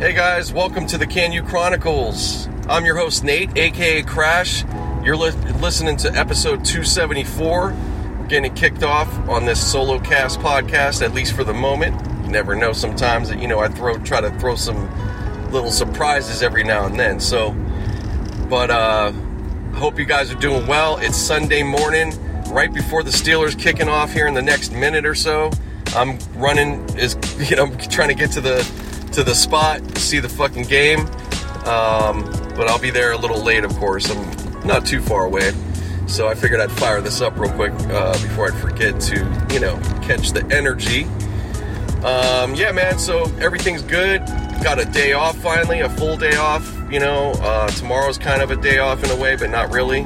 [0.00, 2.48] Hey guys, welcome to the Can You Chronicles.
[2.70, 4.64] I'm your host Nate, aka Crash.
[5.04, 7.76] You're li- listening to episode 274.
[8.18, 12.00] We're getting kicked off on this solo cast podcast, at least for the moment.
[12.24, 12.72] You never know.
[12.72, 14.88] Sometimes that you know I throw try to throw some
[15.52, 17.20] little surprises every now and then.
[17.20, 17.52] So,
[18.48, 19.12] but uh,
[19.74, 20.96] hope you guys are doing well.
[20.96, 22.14] It's Sunday morning,
[22.50, 25.50] right before the Steelers kicking off here in the next minute or so.
[25.88, 27.18] I'm running is
[27.50, 28.79] you know trying to get to the
[29.12, 31.00] to the spot, see the fucking game.
[31.66, 32.24] Um,
[32.56, 34.10] but I'll be there a little late, of course.
[34.10, 35.52] I'm not too far away.
[36.06, 39.60] So I figured I'd fire this up real quick uh, before I forget to, you
[39.60, 41.04] know, catch the energy.
[42.04, 44.24] Um, yeah, man, so everything's good.
[44.62, 46.76] Got a day off finally, a full day off.
[46.90, 50.04] You know, uh, tomorrow's kind of a day off in a way, but not really.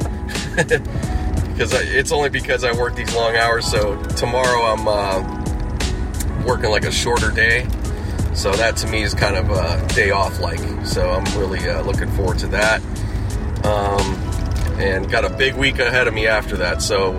[1.55, 3.65] Because it's only because I work these long hours.
[3.65, 7.69] So tomorrow I'm uh, working like a shorter day.
[8.35, 10.61] So that to me is kind of a day off like.
[10.87, 12.83] So I'm really uh, looking forward to that.
[13.65, 14.15] Um,
[14.79, 16.83] and got a big week ahead of me after that.
[16.83, 17.13] So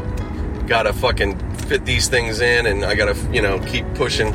[0.68, 4.34] gotta fucking fit these things in and I gotta, you know, keep pushing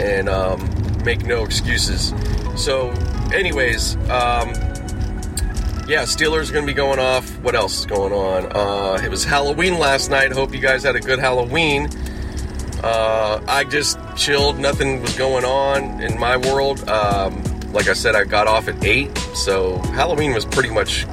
[0.00, 0.68] and um,
[1.04, 2.12] make no excuses.
[2.56, 2.90] So,
[3.32, 4.52] anyways, um,
[5.86, 7.28] yeah, Steelers gonna be going off.
[7.40, 8.46] What else is going on?
[8.56, 10.32] Uh, it was Halloween last night.
[10.32, 11.88] Hope you guys had a good Halloween.
[12.84, 14.58] Uh, I just chilled.
[14.58, 16.86] Nothing was going on in my world.
[16.86, 21.04] Um, like I said, I got off at 8, so Halloween was pretty much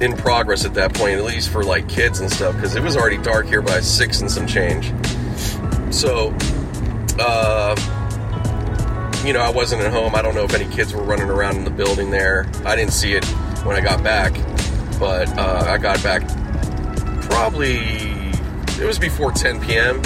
[0.00, 2.96] in progress at that point, at least for like kids and stuff, because it was
[2.96, 4.92] already dark here by 6 and some change.
[5.92, 6.32] So,
[7.18, 7.74] uh,
[9.26, 10.14] you know, I wasn't at home.
[10.14, 12.48] I don't know if any kids were running around in the building there.
[12.64, 13.24] I didn't see it
[13.64, 14.32] when I got back,
[15.00, 16.22] but uh, I got back
[17.22, 17.78] probably,
[18.80, 20.00] it was before 10 p.m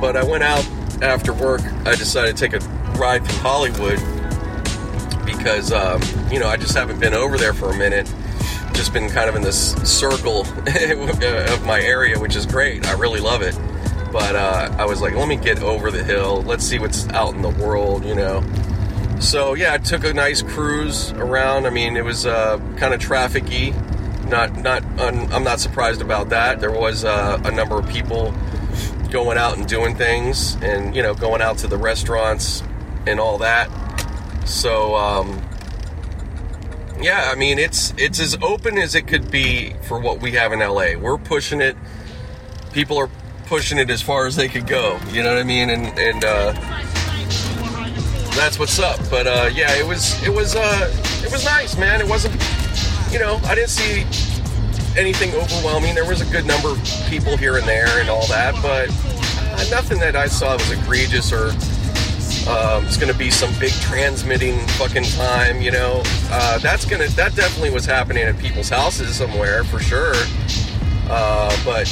[0.00, 0.66] but I went out
[1.02, 1.60] after work.
[1.86, 2.64] I decided to take a
[2.98, 3.98] ride through Hollywood
[5.24, 8.12] because, um, you know, I just haven't been over there for a minute.
[8.72, 12.86] Just been kind of in this circle of my area, which is great.
[12.86, 13.58] I really love it.
[14.12, 16.42] But uh, I was like, let me get over the hill.
[16.42, 18.42] Let's see what's out in the world, you know.
[19.20, 21.66] So yeah, I took a nice cruise around.
[21.66, 23.74] I mean, it was uh, kind of trafficy.
[24.28, 24.82] Not, not.
[24.98, 26.60] Un- I'm not surprised about that.
[26.60, 28.32] There was uh, a number of people
[29.10, 32.62] going out and doing things and you know going out to the restaurants
[33.06, 33.68] and all that.
[34.46, 35.42] So um,
[37.02, 40.52] yeah i mean it's it's as open as it could be for what we have
[40.52, 41.76] in la we're pushing it.
[42.72, 43.10] People are
[43.46, 44.98] pushing it as far as they could go.
[45.10, 45.70] You know what i mean?
[45.70, 46.52] And and uh,
[48.36, 49.00] that's what's up.
[49.10, 50.90] But uh, yeah it was it was uh,
[51.24, 52.00] it was nice man.
[52.00, 52.34] It wasn't
[53.10, 54.39] you know i didn't see
[54.96, 55.94] anything overwhelming.
[55.94, 59.70] There was a good number of people here and there and all that, but uh,
[59.70, 61.50] nothing that I saw was egregious or
[62.48, 65.60] um, it's going to be some big transmitting fucking time.
[65.60, 70.14] You know, uh, that's gonna that definitely was happening at people's houses somewhere for sure.
[71.08, 71.86] Uh, but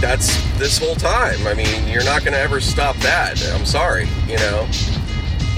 [0.00, 1.46] that's this whole time.
[1.46, 3.42] I mean, you're not going to ever stop that.
[3.54, 4.68] I'm sorry, you know.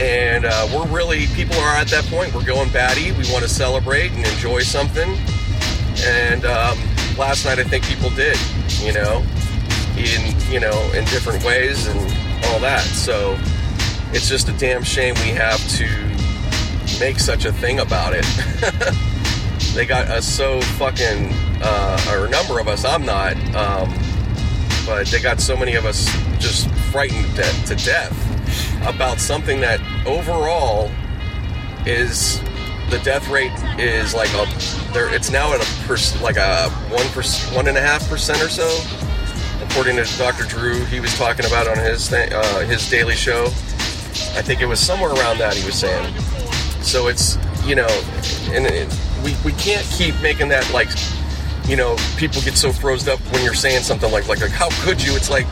[0.00, 2.34] And uh, we're really people are at that point.
[2.34, 3.12] We're going batty.
[3.12, 5.16] We want to celebrate and enjoy something
[6.02, 6.78] and um,
[7.16, 8.38] last night I think people did,
[8.80, 9.24] you know,
[9.96, 11.98] in you know in different ways and
[12.46, 12.82] all that.
[12.82, 13.38] So
[14.12, 15.86] it's just a damn shame we have to
[17.00, 18.24] make such a thing about it.
[19.74, 21.30] they got us so fucking,
[21.62, 22.84] uh, or a number of us.
[22.84, 23.92] I'm not, um,
[24.86, 26.06] but they got so many of us
[26.38, 30.90] just frightened to, to death about something that overall
[31.86, 32.40] is
[32.94, 34.46] the death rate is like a
[34.92, 38.40] there it's now at a per, like a one percent one and a half percent
[38.40, 38.68] or so.
[39.64, 43.46] According to dr drew he was talking about on his thing, uh, his daily show.
[44.36, 46.14] I think it was somewhere around that he was saying.
[46.82, 47.88] So it's you know
[48.52, 48.88] and it,
[49.24, 50.88] we, we can't keep making that like
[51.66, 54.68] you know people get so frozen up when you're saying something like like, like how
[54.84, 55.16] could you?
[55.16, 55.46] It's like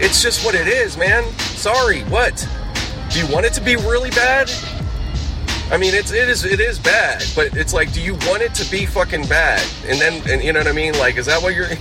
[0.00, 1.22] it's just what it is man.
[1.54, 2.48] Sorry what?
[3.10, 4.50] Do you want it to be really bad
[5.70, 8.54] I mean, it's it is it is bad, but it's like, do you want it
[8.54, 9.64] to be fucking bad?
[9.86, 10.94] And then, and you know what I mean?
[10.94, 11.68] Like, is that what you're?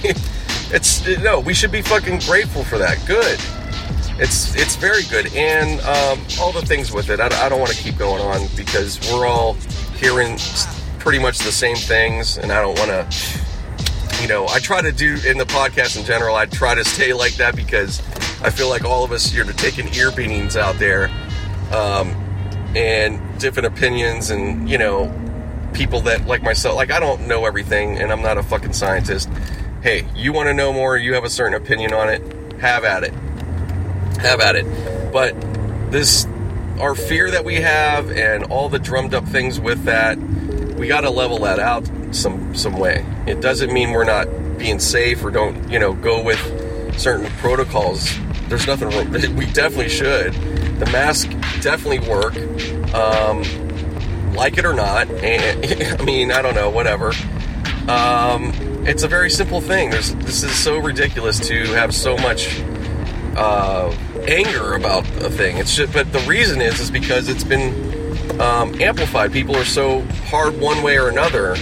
[0.71, 1.39] it's no.
[1.39, 3.03] We should be fucking grateful for that.
[3.07, 3.39] Good.
[4.21, 7.19] It's it's very good, and um, all the things with it.
[7.19, 9.53] I, I don't want to keep going on because we're all
[9.97, 10.37] hearing
[10.99, 13.41] pretty much the same things, and I don't want to.
[14.21, 16.35] You know, I try to do in the podcast in general.
[16.35, 18.01] I try to stay like that because
[18.41, 21.09] I feel like all of us, you're taking ear beatings out there.
[21.71, 22.13] Um,
[22.75, 25.11] and different opinions and you know
[25.73, 29.29] people that like myself like i don't know everything and i'm not a fucking scientist
[29.81, 32.21] hey you want to know more you have a certain opinion on it
[32.59, 33.13] have at it
[34.19, 34.65] have at it
[35.11, 35.33] but
[35.91, 36.27] this
[36.79, 40.17] our fear that we have and all the drummed up things with that,
[40.77, 43.05] we got to level that out some some way.
[43.27, 44.27] It doesn't mean we're not
[44.57, 46.39] being safe or don't you know go with
[46.97, 48.09] certain protocols.
[48.47, 49.35] There's nothing wrong.
[49.35, 50.33] We definitely should.
[50.79, 51.29] The mask
[51.61, 52.35] definitely work,
[52.93, 53.43] um,
[54.33, 55.09] like it or not.
[55.09, 57.11] And I mean, I don't know, whatever.
[57.87, 58.53] Um,
[58.87, 59.89] it's a very simple thing.
[59.89, 62.59] There's this is so ridiculous to have so much
[63.35, 63.95] uh,
[64.27, 65.57] anger about a thing.
[65.57, 69.31] It's just, but the reason is is because it's been um, amplified.
[69.31, 71.55] People are so hard one way or another,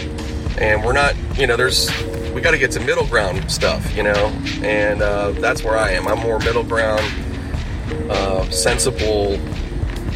[0.57, 1.15] and we're not.
[1.37, 1.89] You know, there's
[2.33, 3.95] we got to get to middle ground stuff.
[3.95, 4.27] You know,
[4.61, 6.07] and uh, that's where I am.
[6.07, 7.05] I'm more middle ground,
[8.09, 9.37] uh, sensible.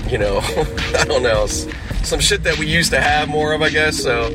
[0.09, 0.39] You know,
[0.95, 1.47] I don't know
[2.03, 3.97] some shit that we used to have more of, I guess.
[3.97, 4.25] So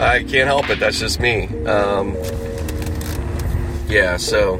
[0.00, 0.80] I can't help it.
[0.80, 1.46] That's just me.
[1.66, 2.16] Um,
[3.88, 4.16] yeah.
[4.16, 4.58] So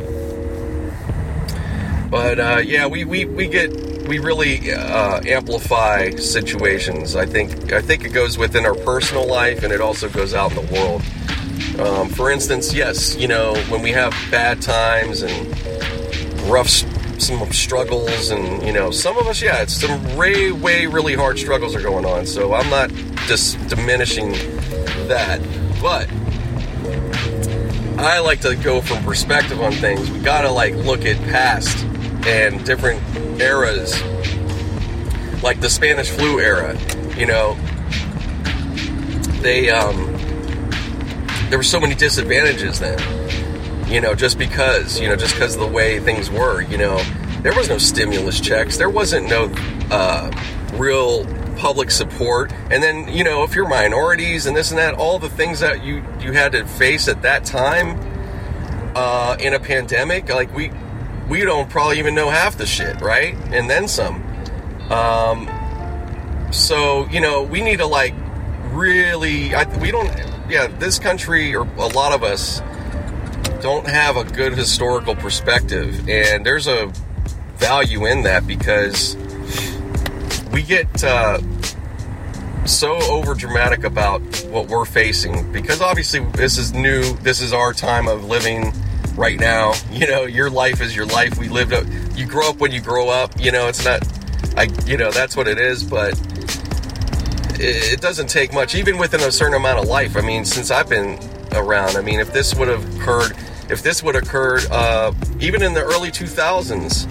[2.14, 3.72] but uh, yeah, we, we, we get
[4.06, 7.16] we really uh, amplify situations.
[7.16, 10.52] I think I think it goes within our personal life and it also goes out
[10.52, 11.02] in the world.
[11.80, 15.58] Um, for instance, yes, you know when we have bad times and
[16.42, 16.68] rough
[17.18, 21.38] some struggles and you know some of us yeah it's some way way really hard
[21.38, 22.90] struggles are going on so i'm not
[23.26, 24.32] just diminishing
[25.08, 25.40] that.
[25.80, 26.08] But
[27.98, 30.10] i like to go from perspective on things.
[30.10, 31.84] We gotta like look at past
[32.26, 33.02] and different
[33.40, 34.02] eras,
[35.42, 36.78] like the Spanish flu era,
[37.16, 37.54] you know,
[39.42, 40.16] they, um,
[41.50, 42.98] there were so many disadvantages then,
[43.94, 46.98] you know, just because, you know, just because of the way things were, you know,
[47.42, 49.44] there was no stimulus checks, there wasn't no,
[49.90, 50.30] uh,
[50.74, 51.24] real
[51.56, 55.28] public support and then you know if you're minorities and this and that all the
[55.28, 57.96] things that you you had to face at that time
[58.96, 60.68] uh, in a pandemic like we
[61.28, 63.34] we don't probably even know half the shit, right?
[63.52, 64.22] And then some.
[64.90, 65.48] Um,
[66.52, 68.14] so you know, we need to like
[68.70, 69.54] really.
[69.54, 70.10] I, we don't.
[70.48, 72.60] Yeah, this country or a lot of us
[73.64, 76.92] don't have a good historical perspective, and there's a
[77.56, 79.16] value in that because
[80.52, 81.40] we get uh,
[82.66, 84.20] so over dramatic about
[84.50, 87.14] what we're facing because obviously this is new.
[87.22, 88.70] This is our time of living
[89.16, 89.72] right now.
[89.90, 91.38] You know, your life is your life.
[91.38, 91.86] We lived up.
[92.14, 93.40] You grow up when you grow up.
[93.40, 94.06] You know, it's not.
[94.58, 94.68] I.
[94.84, 95.82] You know, that's what it is.
[95.82, 96.12] But
[97.58, 100.18] it, it doesn't take much, even within a certain amount of life.
[100.18, 101.18] I mean, since I've been
[101.52, 101.96] around.
[101.96, 103.34] I mean, if this would have occurred,
[103.70, 107.10] if this would occurred, uh, even in the early 2000s,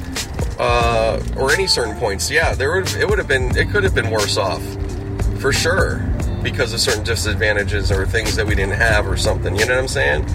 [0.60, 3.96] uh, or any certain points, yeah, there would it would have been it could have
[3.96, 4.62] been worse off,
[5.40, 6.00] for sure,
[6.44, 9.56] because of certain disadvantages or things that we didn't have or something.
[9.56, 10.26] You know what I'm saying?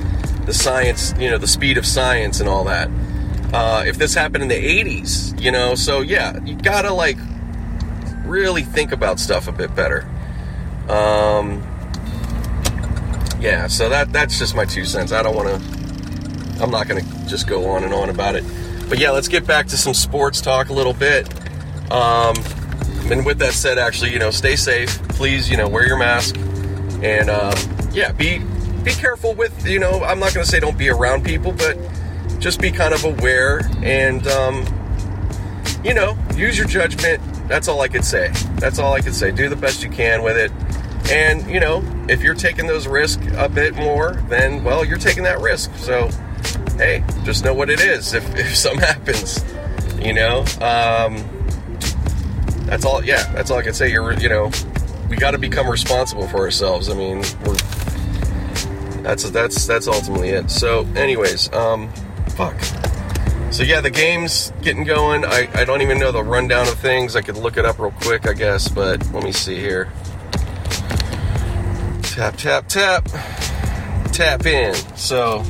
[0.49, 2.89] the science, you know, the speed of science and all that.
[3.53, 7.19] Uh, if this happened in the 80s, you know, so yeah, you gotta like
[8.25, 10.09] really think about stuff a bit better.
[10.89, 11.63] Um,
[13.39, 15.13] yeah, so that that's just my two cents.
[15.13, 15.78] I don't want to.
[16.61, 18.45] I'm not gonna just go on and on about it.
[18.89, 21.29] But yeah, let's get back to some sports talk a little bit.
[21.93, 22.37] Um,
[23.11, 24.99] and with that said, actually, you know, stay safe.
[25.09, 26.37] Please, you know, wear your mask,
[27.03, 27.55] and uh,
[27.93, 28.43] yeah, be
[28.89, 31.77] be careful with, you know, I'm not going to say don't be around people, but
[32.39, 34.65] just be kind of aware and, um,
[35.85, 37.21] you know, use your judgment.
[37.49, 38.29] That's all I could say.
[38.57, 39.31] That's all I could say.
[39.31, 40.53] Do the best you can with it.
[41.11, 45.25] And, you know, if you're taking those risks a bit more, then, well, you're taking
[45.25, 45.75] that risk.
[45.77, 46.11] So,
[46.79, 49.45] hey, just know what it is if, if something happens,
[50.01, 50.41] you know?
[50.61, 51.29] Um,
[52.65, 53.91] that's all, yeah, that's all I can say.
[53.91, 54.51] You're, you know,
[55.09, 56.89] we got to become responsible for ourselves.
[56.89, 57.57] I mean, we're
[59.03, 60.51] that's that's that's ultimately it.
[60.51, 61.89] So, anyways, um,
[62.37, 62.61] fuck.
[63.51, 65.25] So yeah, the game's getting going.
[65.25, 67.17] I, I don't even know the rundown of things.
[67.17, 69.91] I could look it up real quick, I guess, but let me see here.
[72.03, 73.09] Tap tap tap.
[74.13, 74.75] Tap in.
[74.97, 75.43] So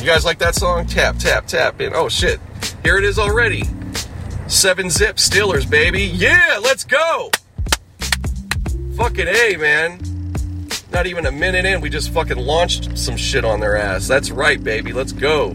[0.00, 0.86] you guys like that song?
[0.86, 1.92] Tap tap tap in.
[1.94, 2.40] Oh shit.
[2.82, 3.64] Here it is already.
[4.46, 6.02] Seven zip Steelers, baby.
[6.02, 7.30] Yeah, let's go.
[8.96, 10.00] Fucking A, man.
[10.90, 14.08] Not even a minute in, we just fucking launched some shit on their ass.
[14.08, 14.92] That's right, baby.
[14.92, 15.54] Let's go.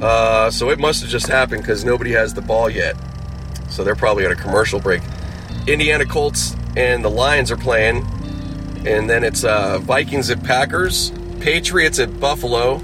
[0.00, 2.96] Uh, so it must have just happened because nobody has the ball yet.
[3.68, 5.02] So they're probably at a commercial break.
[5.66, 8.06] Indiana Colts and the Lions are playing.
[8.86, 12.80] And then it's uh, Vikings at Packers, Patriots at Buffalo.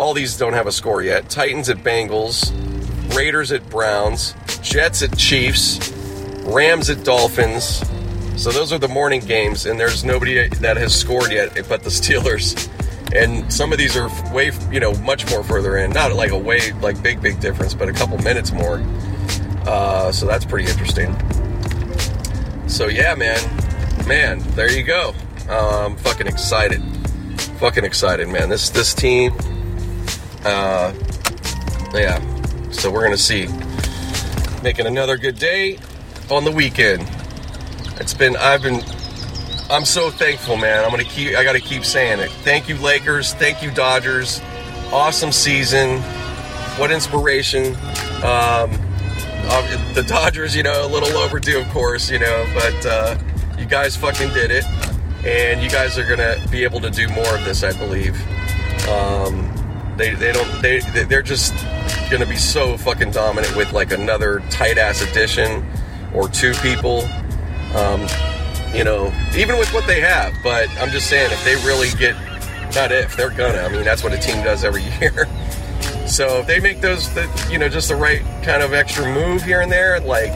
[0.00, 1.28] All these don't have a score yet.
[1.28, 2.54] Titans at Bengals,
[3.14, 5.92] Raiders at Browns, Jets at Chiefs,
[6.46, 7.84] Rams at Dolphins,
[8.40, 11.90] so those are the morning games, and there's nobody that has scored yet but the
[11.90, 12.70] Steelers.
[13.14, 15.90] And some of these are way, you know, much more further in.
[15.90, 18.82] Not like a way, like big, big difference, but a couple minutes more.
[19.66, 21.14] Uh, so that's pretty interesting.
[22.70, 23.38] So yeah, man,
[24.08, 25.12] man, there you go.
[25.50, 26.80] I'm fucking excited,
[27.58, 28.48] fucking excited, man.
[28.48, 29.34] This this team,
[30.44, 30.92] uh,
[31.94, 32.20] yeah.
[32.70, 33.48] So we're gonna see
[34.62, 35.78] making another good day
[36.30, 37.08] on the weekend.
[38.00, 38.82] It's been I've been
[39.70, 40.84] I'm so thankful, man.
[40.84, 42.30] I'm gonna keep I gotta keep saying it.
[42.30, 43.34] Thank you, Lakers.
[43.34, 44.40] Thank you, Dodgers.
[44.92, 46.00] Awesome season.
[46.78, 47.76] What inspiration.
[48.22, 48.70] Um,
[49.94, 53.18] the Dodgers, you know, a little overdue, of course, you know, but uh,
[53.58, 54.64] you guys fucking did it,
[55.24, 58.14] and you guys are gonna be able to do more of this, I believe.
[58.88, 59.59] Um,
[59.96, 61.54] they they don't they they're just
[62.10, 65.64] gonna be so fucking dominant with like another tight ass addition
[66.14, 67.02] or two people.
[67.74, 68.06] Um,
[68.74, 70.34] you know, even with what they have.
[70.42, 72.14] But I'm just saying, if they really get,
[72.74, 73.58] not if, they're gonna.
[73.58, 75.26] I mean, that's what a team does every year.
[76.06, 79.42] So if they make those, the, you know, just the right kind of extra move
[79.42, 80.32] here and there, like,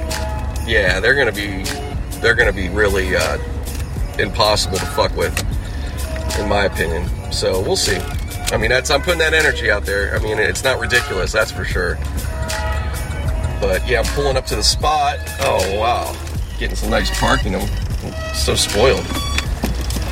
[0.66, 1.64] yeah, they're gonna be,
[2.20, 3.38] they're gonna be really uh,
[4.18, 5.36] impossible to fuck with,
[6.38, 7.08] in my opinion.
[7.32, 7.98] So we'll see.
[8.52, 10.14] I mean, that's I'm putting that energy out there.
[10.14, 11.96] I mean, it's not ridiculous, that's for sure.
[13.60, 15.18] But yeah, I'm pulling up to the spot.
[15.40, 16.14] Oh wow,
[16.58, 17.54] getting some nice parking.
[17.54, 17.66] I'm
[18.34, 19.06] so spoiled.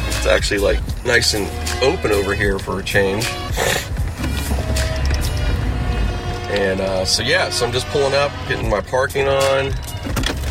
[0.08, 1.46] It's actually like nice and
[1.82, 3.26] open over here for a change.
[6.50, 9.72] And uh, so yeah, so I'm just pulling up, getting my parking on,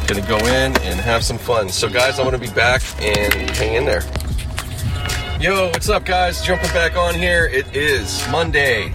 [0.07, 1.69] gonna go in and have some fun.
[1.69, 4.03] So guys, I'm gonna be back and hang in there.
[5.41, 6.39] Yo, what's up, guys?
[6.43, 7.47] Jumping back on here.
[7.47, 8.93] It is Monday,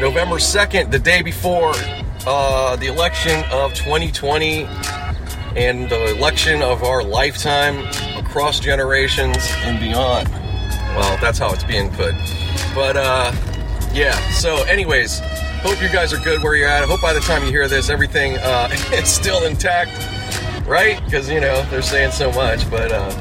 [0.00, 1.74] November 2nd, the day before
[2.26, 4.64] uh, the election of 2020
[5.54, 7.86] and the election of our lifetime
[8.18, 10.28] across generations and beyond.
[10.96, 12.14] Well, that's how it's being put.
[12.74, 13.30] But uh,
[13.94, 15.20] yeah, so, anyways,
[15.62, 16.82] hope you guys are good where you're at.
[16.82, 19.92] I hope by the time you hear this, everything uh, is still intact,
[20.66, 21.00] right?
[21.04, 23.12] Because, you know, they're saying so much, but uh,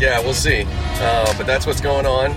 [0.00, 0.66] yeah, we'll see.
[0.98, 2.34] Uh, but that's what's going on.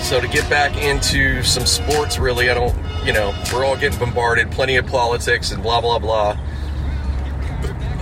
[0.00, 2.74] So, to get back into some sports, really, I don't,
[3.04, 6.38] you know, we're all getting bombarded, plenty of politics and blah, blah, blah.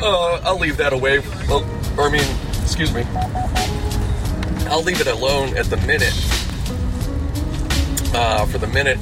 [0.03, 1.21] Uh, I'll leave that away.
[1.49, 1.65] Well,
[1.97, 3.05] or I mean, excuse me.
[4.69, 6.13] I'll leave it alone at the minute.
[8.15, 8.99] Uh, for the minute.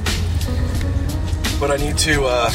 [1.58, 2.50] But I need to uh,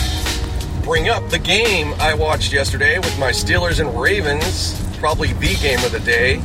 [0.84, 4.82] bring up the game I watched yesterday with my Steelers and Ravens.
[4.98, 6.42] Probably the game of the day.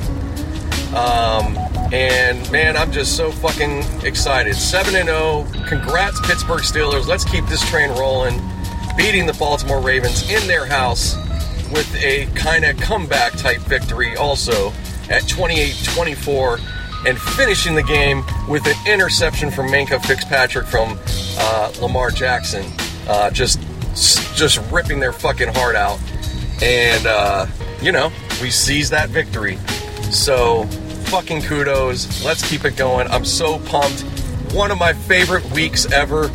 [0.94, 1.56] Um,
[1.92, 4.54] and man, I'm just so fucking excited.
[4.54, 5.46] 7 0.
[5.66, 7.06] Congrats, Pittsburgh Steelers.
[7.06, 8.40] Let's keep this train rolling.
[8.96, 11.16] Beating the Baltimore Ravens in their house
[11.72, 14.72] with a kind of comeback type victory also
[15.08, 16.58] at 28 24
[17.06, 20.98] and finishing the game with an interception from Minkah Fitzpatrick from
[21.38, 22.64] uh, Lamar Jackson.
[23.08, 23.58] Uh, just
[24.34, 25.98] just ripping their fucking heart out.
[26.62, 27.46] And, uh,
[27.80, 29.58] you know, we seize that victory.
[30.10, 30.64] So,
[31.12, 32.24] fucking kudos.
[32.24, 33.06] Let's keep it going.
[33.08, 34.00] I'm so pumped.
[34.54, 36.30] One of my favorite weeks ever,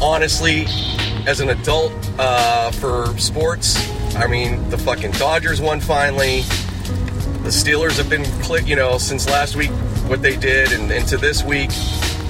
[0.00, 0.64] honestly,
[1.26, 3.76] as an adult uh, for sports.
[4.16, 6.40] I mean, the fucking Dodgers won finally.
[7.42, 8.24] The Steelers have been
[8.66, 9.68] you know, since last week
[10.08, 11.68] what they did, and into this week.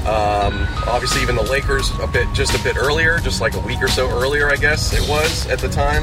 [0.09, 3.81] Um, obviously, even the Lakers a bit, just a bit earlier, just like a week
[3.81, 6.03] or so earlier, I guess it was at the time.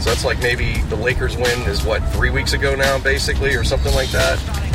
[0.00, 3.62] So that's like maybe the Lakers win is what three weeks ago now, basically, or
[3.62, 4.69] something like that.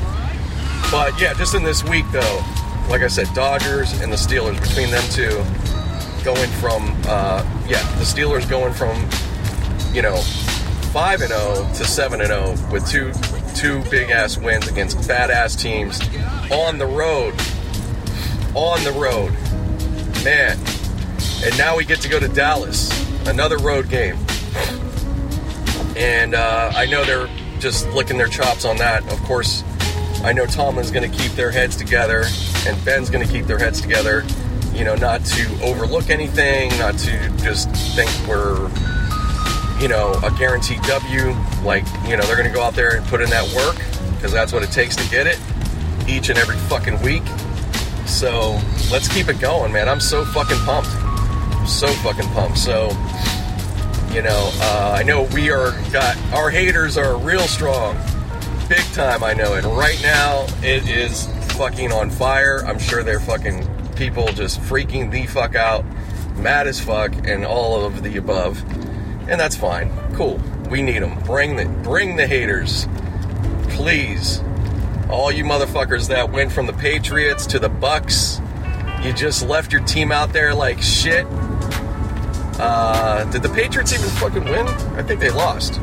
[0.95, 2.43] But yeah, just in this week though,
[2.89, 5.43] like I said, Dodgers and the Steelers between them two,
[6.23, 8.95] going from uh, yeah, the Steelers going from
[9.93, 10.15] you know,
[10.93, 13.11] 5 and 0 to 7 and 0 with two
[13.55, 15.99] two big ass wins against badass teams
[16.49, 17.33] on the road.
[18.55, 19.33] On the road.
[20.23, 20.57] Man.
[21.43, 22.89] And now we get to go to Dallas,
[23.27, 24.15] another road game.
[25.97, 29.03] And uh, I know they're just licking their chops on that.
[29.11, 29.61] Of course,
[30.25, 32.25] I know Tomlin's going to keep their heads together,
[32.67, 34.25] and Ben's going to keep their heads together.
[34.73, 38.69] You know, not to overlook anything, not to just think we're
[39.79, 41.35] you know, a guaranteed W.
[41.63, 43.75] Like, you know, they're going to go out there and put in that work
[44.15, 45.39] because that's what it takes to get it
[46.07, 47.23] each and every fucking week.
[48.05, 48.59] So
[48.91, 49.89] let's keep it going, man.
[49.89, 50.89] I'm so fucking pumped.
[51.67, 52.57] so fucking pumped.
[52.57, 52.89] So,
[54.11, 57.97] you know, uh, I know we are got our haters are real strong,
[58.67, 59.23] big time.
[59.23, 59.63] I know it.
[59.65, 62.63] Right now, it is fucking on fire.
[62.65, 65.85] I'm sure they're fucking people just freaking the fuck out,
[66.37, 68.63] mad as fuck, and all of the above
[69.27, 69.91] and that's fine.
[70.13, 70.39] Cool.
[70.69, 71.19] We need them.
[71.23, 72.87] Bring the bring the haters,
[73.69, 74.41] please.
[75.09, 78.41] All you motherfuckers that went from the Patriots to the Bucs,
[79.03, 81.25] you just left your team out there like shit.
[82.57, 84.67] Uh, did the Patriots even fucking win?
[84.97, 85.79] I think they lost.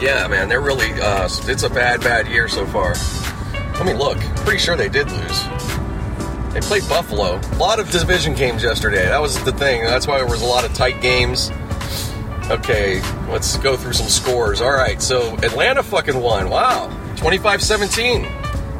[0.00, 0.92] Yeah, man, they're really.
[0.92, 2.94] Uh, it's a bad, bad year so far.
[3.74, 4.18] I mean, look.
[4.44, 5.44] Pretty sure they did lose.
[6.52, 7.38] They played Buffalo.
[7.38, 9.04] A lot of division games yesterday.
[9.06, 9.82] That was the thing.
[9.82, 11.50] That's why there was a lot of tight games.
[12.50, 14.60] Okay, let's go through some scores.
[14.60, 16.48] All right, so Atlanta fucking won.
[16.48, 16.88] Wow.
[17.16, 18.26] 25 17.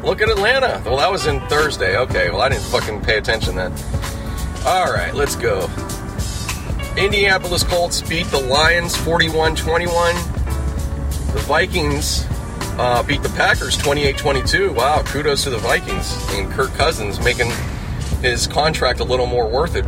[0.03, 0.81] Look at Atlanta.
[0.85, 1.97] Well, that was in Thursday.
[1.97, 3.71] Okay, well, I didn't fucking pay attention then.
[4.65, 5.69] All right, let's go.
[6.97, 10.15] Indianapolis Colts beat the Lions 41 21.
[11.33, 12.25] The Vikings
[12.79, 14.73] uh, beat the Packers 28 22.
[14.73, 16.15] Wow, kudos to the Vikings.
[16.31, 17.51] And Kirk Cousins making
[18.21, 19.85] his contract a little more worth it.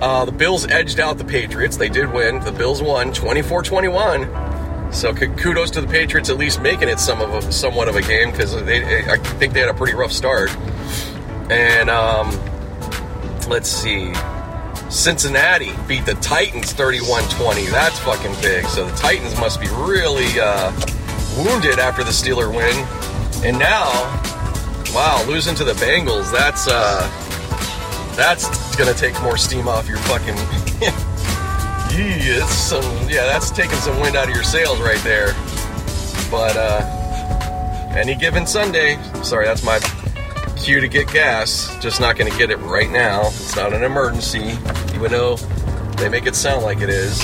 [0.00, 1.76] Uh, the Bills edged out the Patriots.
[1.76, 2.40] They did win.
[2.40, 4.92] The Bills won 24 21.
[4.92, 8.02] So kudos to the Patriots at least making it some of a, somewhat of a
[8.02, 10.50] game because I think they had a pretty rough start.
[11.50, 12.30] And um,
[13.48, 14.12] let's see.
[14.90, 17.66] Cincinnati beat the Titans 31 20.
[17.66, 18.66] That's fucking big.
[18.66, 20.72] So the Titans must be really uh,
[21.36, 22.74] wounded after the Steeler win.
[23.44, 23.90] And now,
[24.94, 27.06] wow, losing to the Bengals, that's uh,
[28.16, 30.36] that's gonna take more steam off your fucking.
[31.98, 35.34] yeah, some, yeah, that's taking some wind out of your sails right there.
[36.30, 39.78] But uh, any given Sunday, sorry, that's my
[40.58, 41.76] cue to get gas.
[41.80, 43.26] Just not gonna get it right now.
[43.26, 44.58] It's not an emergency,
[44.94, 45.36] even though
[45.96, 47.20] they make it sound like it is.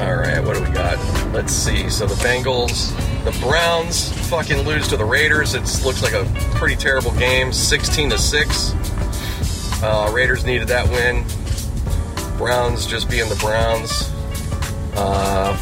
[0.00, 0.98] All right, what do we got?
[1.32, 1.88] Let's see.
[1.88, 5.54] So the Bengals, the Browns fucking lose to the Raiders.
[5.54, 6.24] It looks like a
[6.56, 9.82] pretty terrible game, 16 to 6.
[9.82, 11.24] Uh, Raiders needed that win.
[12.38, 14.10] Browns just being the Browns.
[14.96, 15.56] Uh,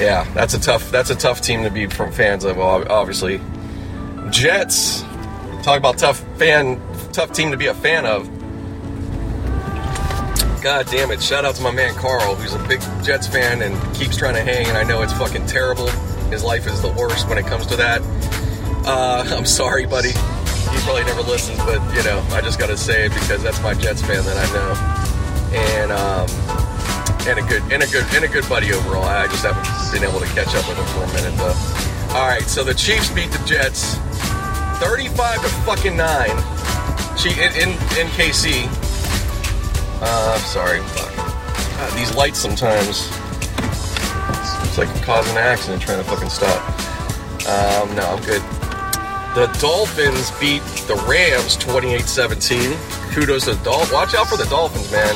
[0.00, 2.58] yeah, that's a tough that's a tough team to be from fans of.
[2.58, 3.40] Obviously,
[4.30, 5.02] Jets.
[5.62, 6.80] Talk about tough fan,
[7.12, 8.28] tough team to be a fan of.
[10.62, 11.22] God damn it.
[11.22, 14.42] Shout out to my man Carl, who's a big Jets fan and keeps trying to
[14.42, 15.88] hang, and I know it's fucking terrible.
[16.30, 18.00] His life is the worst when it comes to that.
[18.84, 20.10] Uh, I'm sorry, buddy.
[20.10, 23.74] He probably never listens, but you know, I just gotta say it because that's my
[23.74, 24.96] Jets fan that I know.
[25.56, 26.28] And um,
[27.28, 29.04] and a good and a good and a good buddy overall.
[29.04, 31.86] I just haven't been able to catch up with him for a minute though.
[32.14, 33.98] All right, so the Chiefs beat the Jets,
[34.80, 36.30] 35 to fucking nine.
[37.24, 38.68] in in, in KC.
[40.02, 40.80] Uh, sorry.
[40.80, 43.08] God, these lights sometimes.
[44.64, 46.60] It's like causing an accident trying to fucking stop.
[47.48, 48.42] Um, no, I'm good.
[49.34, 52.72] The Dolphins beat the Rams 28 17.
[53.12, 53.92] Kudos to the Dolphins.
[53.92, 55.14] Watch out for the Dolphins, man.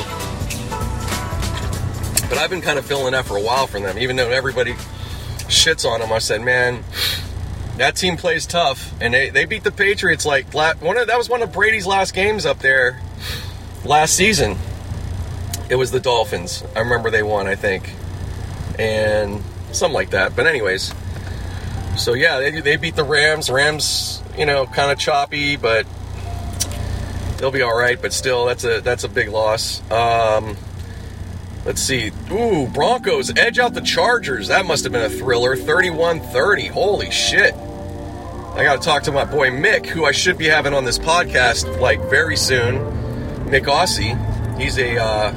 [2.29, 3.99] But I've been kind of feeling that for a while from them.
[3.99, 4.73] Even though everybody
[5.49, 6.85] shits on them, I said, man,
[7.81, 8.93] that team plays tough.
[9.01, 12.13] And they, they beat the Patriots like one of, that was one of Brady's last
[12.13, 13.01] games up there
[13.87, 14.59] last season.
[15.71, 16.63] It was the Dolphins.
[16.77, 17.95] I remember they won, I think.
[18.79, 20.37] And something like that.
[20.37, 20.93] But, anyways,
[21.97, 23.49] so yeah, they, they beat the Rams.
[23.49, 25.87] Rams, you know, kind of choppy, but
[27.39, 28.01] they'll be all right.
[28.01, 29.81] But still, that's a that's a big loss.
[29.91, 30.57] Um,
[31.65, 32.13] let's see.
[32.31, 34.49] Ooh, Broncos edge out the Chargers.
[34.49, 35.57] That must have been a thriller.
[35.57, 36.69] 31-30.
[36.69, 37.55] Holy shit.
[38.55, 40.99] I got to talk to my boy Mick, who I should be having on this
[40.99, 42.75] podcast like very soon.
[43.47, 44.17] Mick Aussie.
[44.61, 45.33] He's a uh,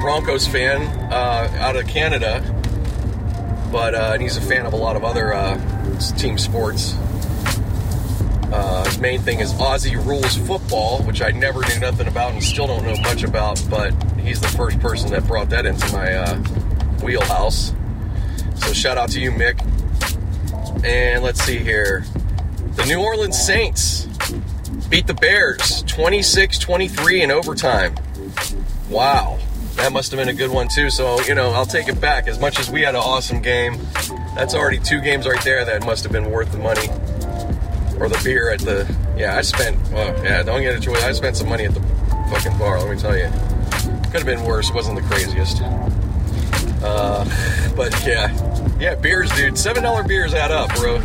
[0.00, 2.40] Broncos fan uh, out of Canada,
[3.72, 5.58] but uh, and he's a fan of a lot of other uh,
[6.18, 6.94] team sports.
[8.52, 12.42] Uh, his main thing is Aussie rules football, which I never knew nothing about and
[12.42, 13.64] still don't know much about.
[13.70, 16.36] But he's the first person that brought that into my uh,
[17.02, 17.72] wheelhouse.
[18.56, 19.69] So shout out to you, Mick.
[20.84, 22.04] And let's see here.
[22.76, 24.06] The New Orleans Saints
[24.88, 27.94] beat the Bears 26 23 in overtime.
[28.88, 29.38] Wow
[29.80, 30.90] that must have been a good one too.
[30.90, 32.28] So you know, I'll take it back.
[32.28, 33.78] As much as we had an awesome game,
[34.34, 36.88] that's already two games right there that must have been worth the money
[37.98, 38.86] or the beer at the.
[39.16, 39.78] Yeah, I spent.
[39.90, 41.08] Well, yeah, don't get it twisted.
[41.08, 41.80] I spent some money at the
[42.30, 42.80] fucking bar.
[42.80, 43.28] Let me tell you,
[44.04, 44.70] could have been worse.
[44.72, 45.62] Wasn't the craziest.
[46.82, 47.24] Uh,
[47.76, 49.58] but yeah, yeah, beers, dude.
[49.58, 50.96] Seven dollar beers add up, bro.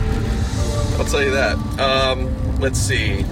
[0.98, 1.58] I'll tell you that.
[1.80, 3.26] Um, let's see.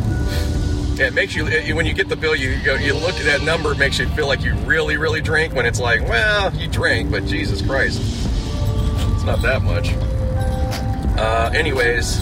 [0.95, 3.71] Yeah, it makes you when you get the bill, you you look at that number,
[3.71, 5.53] it makes you feel like you really, really drink.
[5.53, 9.89] When it's like, well, you drank, but Jesus Christ, it's not that much.
[11.17, 12.17] Uh, anyways,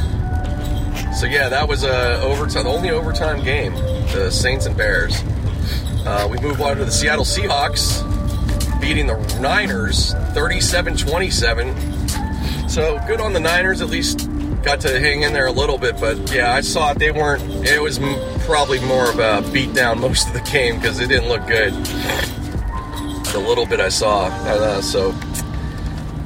[1.20, 3.74] so yeah, that was a overtime, the only overtime game,
[4.14, 5.22] the Saints and Bears.
[6.06, 8.11] Uh, we move on to the Seattle Seahawks
[8.82, 12.70] beating the Niners 37-27.
[12.70, 14.30] So good on the Niners, at least
[14.64, 16.00] got to hang in there a little bit.
[16.00, 17.00] But yeah, I saw it.
[17.00, 17.44] They weren't.
[17.66, 18.00] It was
[18.46, 21.74] probably more of a beatdown most of the game because it didn't look good.
[23.32, 24.26] The little bit I saw.
[24.26, 25.12] Uh, so,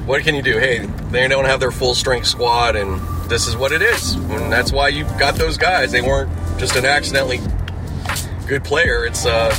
[0.06, 0.58] what can you do?
[0.58, 4.14] Hey, they don't have their full strength squad, and this is what it is.
[4.14, 5.92] And that's why you got those guys.
[5.92, 7.40] They weren't just an accidentally
[8.46, 9.04] good player.
[9.04, 9.50] It's uh,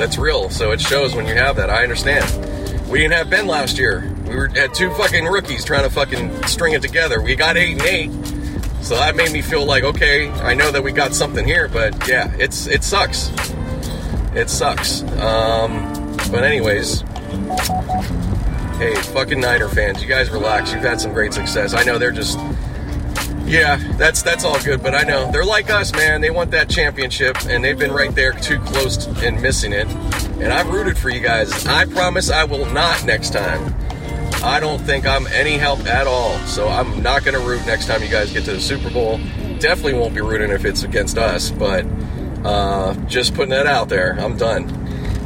[0.00, 0.48] that's real.
[0.48, 1.68] So it shows when you have that.
[1.68, 2.24] I understand.
[2.88, 4.10] We didn't have Ben last year.
[4.26, 7.20] We were had two fucking rookies trying to fucking string it together.
[7.20, 8.10] We got eight and eight.
[8.82, 12.08] So that made me feel like, okay, I know that we got something here, but
[12.08, 13.30] yeah, it's it sucks.
[14.34, 15.02] It sucks.
[15.20, 17.02] Um, but anyways,
[18.78, 20.72] hey, fucking Niner fans, you guys relax.
[20.72, 21.74] You've had some great success.
[21.74, 22.38] I know they're just
[23.50, 26.20] yeah, that's that's all good, but I know they're like us, man.
[26.20, 29.88] They want that championship, and they've been right there, too close and missing it.
[30.38, 31.66] And I've rooted for you guys.
[31.66, 33.74] I promise I will not next time.
[34.42, 37.86] I don't think I'm any help at all, so I'm not going to root next
[37.86, 39.18] time you guys get to the Super Bowl.
[39.58, 41.84] Definitely won't be rooting if it's against us, but
[42.44, 44.12] uh, just putting that out there.
[44.12, 44.70] I'm done.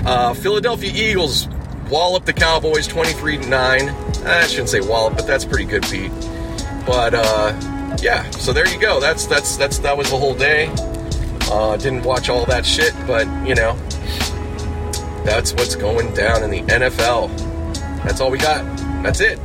[0.06, 1.46] Uh, Philadelphia Eagles
[1.90, 3.88] wallop the Cowboys 23 9.
[4.24, 6.10] I shouldn't say wallop, but that's pretty good, beat.
[6.87, 7.52] But uh,
[8.02, 9.00] yeah, so there you go.
[9.00, 10.72] That's that's that's that was the whole day.
[11.50, 13.76] Uh, didn't watch all that shit, but you know,
[15.24, 17.35] that's what's going down in the NFL.
[18.04, 18.64] That's all we got.
[19.02, 19.38] That's it.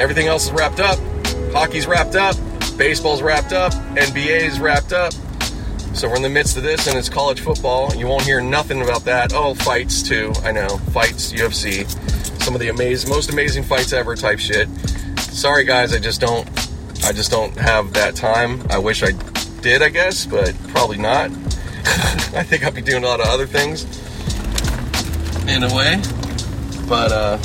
[0.00, 0.98] Everything else is wrapped up.
[1.52, 2.36] Hockey's wrapped up.
[2.76, 3.72] Baseball's wrapped up.
[3.94, 5.12] NBA's wrapped up.
[5.94, 7.92] So we're in the midst of this, and it's college football.
[7.94, 9.32] You won't hear nothing about that.
[9.34, 10.32] Oh, fights too.
[10.44, 11.88] I know fights, UFC,
[12.40, 14.68] some of the amazing, most amazing fights ever type shit.
[15.18, 16.48] Sorry guys, I just don't,
[17.04, 18.62] I just don't have that time.
[18.70, 19.12] I wish I
[19.60, 21.30] did, I guess, but probably not.
[22.34, 23.84] I think I'll be doing a lot of other things
[25.48, 26.00] in a way.
[26.88, 27.38] But uh,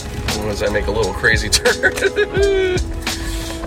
[0.47, 2.77] as I make a little crazy turn.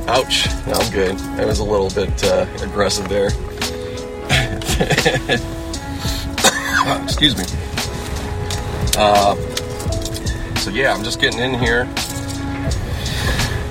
[0.08, 0.46] Ouch.
[0.66, 1.20] No, I'm good.
[1.40, 3.26] I was a little bit uh, aggressive there.
[7.04, 7.44] Excuse me.
[8.96, 9.34] Uh,
[10.56, 11.86] so yeah, I'm just getting in here.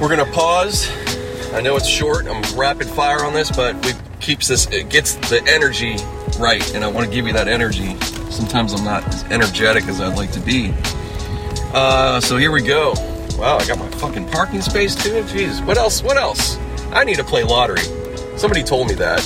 [0.01, 0.89] We're gonna pause.
[1.55, 2.27] I know it's short.
[2.27, 4.67] I'm rapid fire on this, but it keeps this.
[4.71, 5.95] It gets the energy
[6.37, 7.97] right, and I want to give you that energy.
[8.29, 10.73] Sometimes I'm not as energetic as I'd like to be.
[11.73, 12.93] Uh, so here we go.
[13.37, 15.23] Wow, I got my fucking parking space too.
[15.23, 16.03] Jeez, what else?
[16.03, 16.57] What else?
[16.91, 17.83] I need to play lottery.
[18.35, 19.25] Somebody told me that.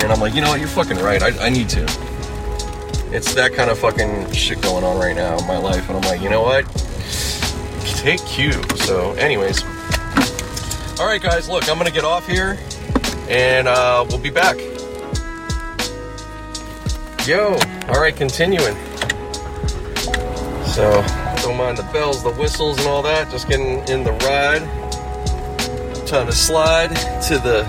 [0.00, 0.60] And I'm like, you know what?
[0.60, 1.24] You're fucking right.
[1.24, 1.82] I, I need to.
[3.10, 5.88] It's that kind of fucking shit going on right now in my life.
[5.88, 6.66] And I'm like, you know what?
[7.96, 8.62] Take cue.
[8.76, 9.64] So, anyways.
[10.98, 12.58] All right, guys, look, I'm going to get off here
[13.28, 14.58] and uh, we'll be back.
[17.26, 17.56] Yo,
[17.88, 18.74] all right, continuing.
[20.66, 21.02] So,
[21.42, 23.30] don't mind the bells, the whistles, and all that.
[23.30, 24.62] Just getting in the ride.
[26.06, 26.90] Trying to slide
[27.28, 27.62] to the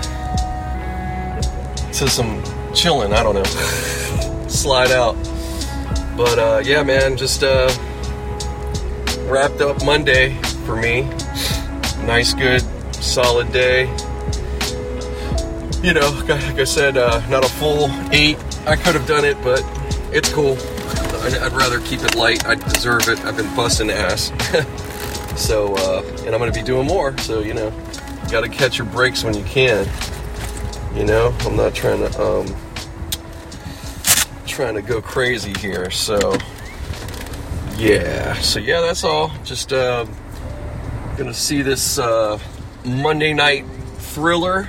[1.92, 2.42] to some
[2.74, 3.12] chilling.
[3.12, 3.44] I don't know.
[4.48, 5.14] Slide out.
[6.16, 7.72] But uh, yeah, man, just uh,
[9.22, 10.34] wrapped up Monday
[10.66, 11.02] for me.
[12.06, 12.62] Nice, good,
[13.04, 13.82] solid day.
[15.82, 18.38] You know, like I said, uh, not a full eight.
[18.66, 19.62] I could have done it, but
[20.12, 20.56] it's cool.
[21.24, 22.46] I'd rather keep it light.
[22.46, 23.18] I deserve it.
[23.24, 24.32] I've been busting ass.
[25.36, 27.16] so, uh, and I'm going to be doing more.
[27.18, 27.70] So, you know,
[28.30, 29.86] got to catch your breaks when you can.
[30.94, 32.46] You know, I'm not trying to um
[34.46, 35.90] trying to go crazy here.
[35.90, 36.36] So
[37.76, 38.34] yeah.
[38.34, 39.32] So yeah, that's all.
[39.44, 40.06] Just uh
[41.16, 42.38] gonna see this uh
[42.84, 43.64] Monday night
[43.98, 44.68] thriller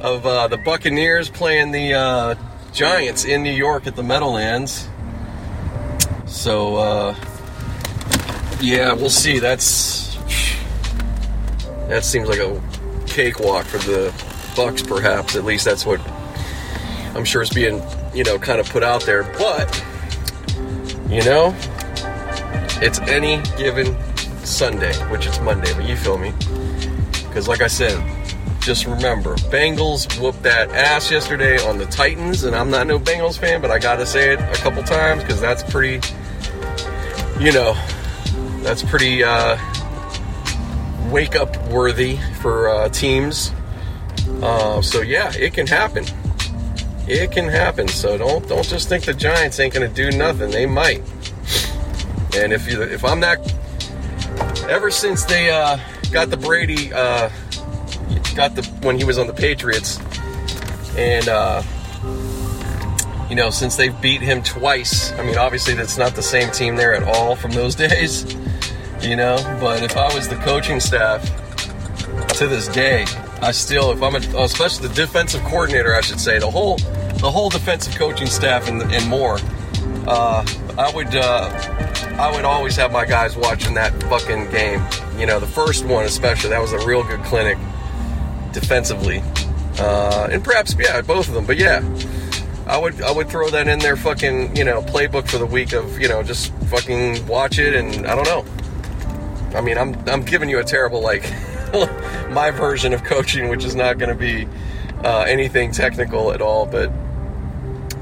[0.00, 2.34] of uh, the Buccaneers playing the uh,
[2.72, 4.88] Giants in New York at the Meadowlands.
[6.26, 7.14] So uh
[8.60, 9.38] yeah, we'll see.
[9.38, 10.16] That's
[11.88, 12.60] that seems like a
[13.06, 14.10] cakewalk for the
[14.54, 15.36] Bucs, perhaps.
[15.36, 16.00] At least that's what
[17.14, 17.82] I'm sure is being,
[18.14, 19.22] you know, kind of put out there.
[19.38, 19.84] But,
[21.08, 21.54] you know,
[22.82, 23.96] it's any given
[24.48, 26.32] Sunday, which is Monday, but you feel me.
[27.26, 28.02] Because, like I said,
[28.60, 33.38] just remember, Bengals whooped that ass yesterday on the Titans, and I'm not no Bengals
[33.38, 36.00] fan, but I gotta say it a couple times because that's pretty,
[37.38, 37.74] you know,
[38.62, 39.56] that's pretty uh,
[41.10, 43.52] wake up worthy for uh, teams
[44.42, 46.04] uh, so yeah, it can happen.
[47.08, 47.88] It can happen.
[47.88, 50.50] So don't don't just think the Giants ain't gonna do nothing.
[50.50, 51.00] They might.
[52.36, 53.38] And if you if I'm not
[54.68, 55.78] ever since they uh,
[56.12, 57.30] got the Brady uh,
[58.34, 59.98] got the when he was on the Patriots,
[60.96, 61.62] and uh,
[63.28, 65.12] you know since they've beat him twice.
[65.12, 68.24] I mean, obviously that's not the same team there at all from those days.
[69.00, 71.22] You know, but if I was the coaching staff
[72.38, 73.06] to this day,
[73.40, 76.78] I still, if I'm a, especially the defensive coordinator, I should say, the whole
[77.18, 79.38] the whole defensive coaching staff and, and more.
[80.06, 80.44] Uh,
[80.78, 81.87] I would uh,
[82.18, 84.84] I would always have my guys watching that fucking game.
[85.16, 86.50] You know, the first one especially.
[86.50, 87.56] That was a real good clinic
[88.52, 89.22] defensively,
[89.78, 91.46] uh, and perhaps yeah, both of them.
[91.46, 91.80] But yeah,
[92.66, 95.72] I would I would throw that in their fucking you know playbook for the week
[95.72, 99.56] of you know just fucking watch it and I don't know.
[99.56, 101.22] I mean, I'm I'm giving you a terrible like
[102.30, 104.48] my version of coaching, which is not going to be
[105.04, 106.90] uh, anything technical at all, but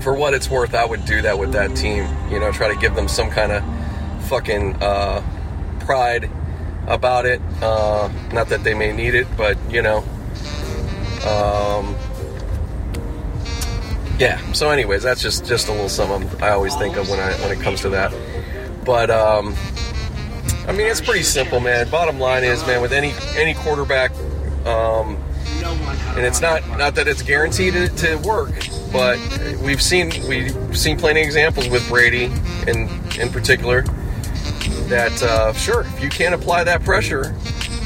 [0.00, 2.09] for what it's worth, I would do that with that team.
[2.31, 3.75] You know, try to give them some kind of
[4.26, 5.22] fucking uh,
[5.80, 6.30] pride
[6.86, 7.40] about it.
[7.62, 9.98] Uh, not that they may need it, but you know.
[11.26, 11.96] Um,
[14.18, 14.40] yeah.
[14.52, 17.50] So, anyways, that's just just a little something I always think of when I when
[17.50, 18.12] it comes to that.
[18.84, 19.54] But um,
[20.68, 21.88] I mean, it's pretty simple, man.
[21.90, 24.12] Bottom line is, man, with any any quarterback,
[24.64, 25.16] um,
[26.16, 28.52] and it's not not that it's guaranteed to, to work,
[28.92, 29.18] but
[29.62, 32.24] we've seen we've seen plenty of examples with Brady,
[32.66, 33.84] in in particular,
[34.87, 37.33] that uh, sure if you can't apply that pressure,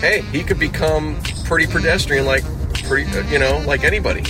[0.01, 2.45] hey, he could become pretty pedestrian, like
[2.85, 4.25] pretty you know like anybody.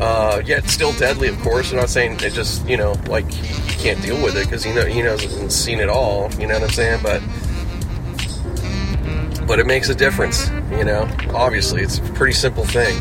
[0.00, 1.70] Uh, yet still deadly, of course.
[1.70, 4.72] I'm not saying it just you know like he, can't deal with it because he
[4.72, 6.32] know he knows and seen it all.
[6.34, 7.00] You know what I'm saying?
[7.02, 7.22] But
[9.46, 10.48] but it makes a difference.
[10.70, 12.98] You know, obviously it's a pretty simple thing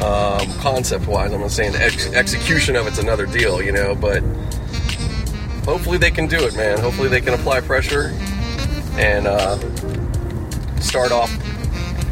[0.00, 1.32] um, concept wise.
[1.32, 4.22] I'm not saying ex- execution of it's another deal, you know, but
[5.64, 6.78] hopefully they can do it, man.
[6.78, 8.12] Hopefully they can apply pressure
[8.96, 9.58] and uh,
[10.80, 11.30] start off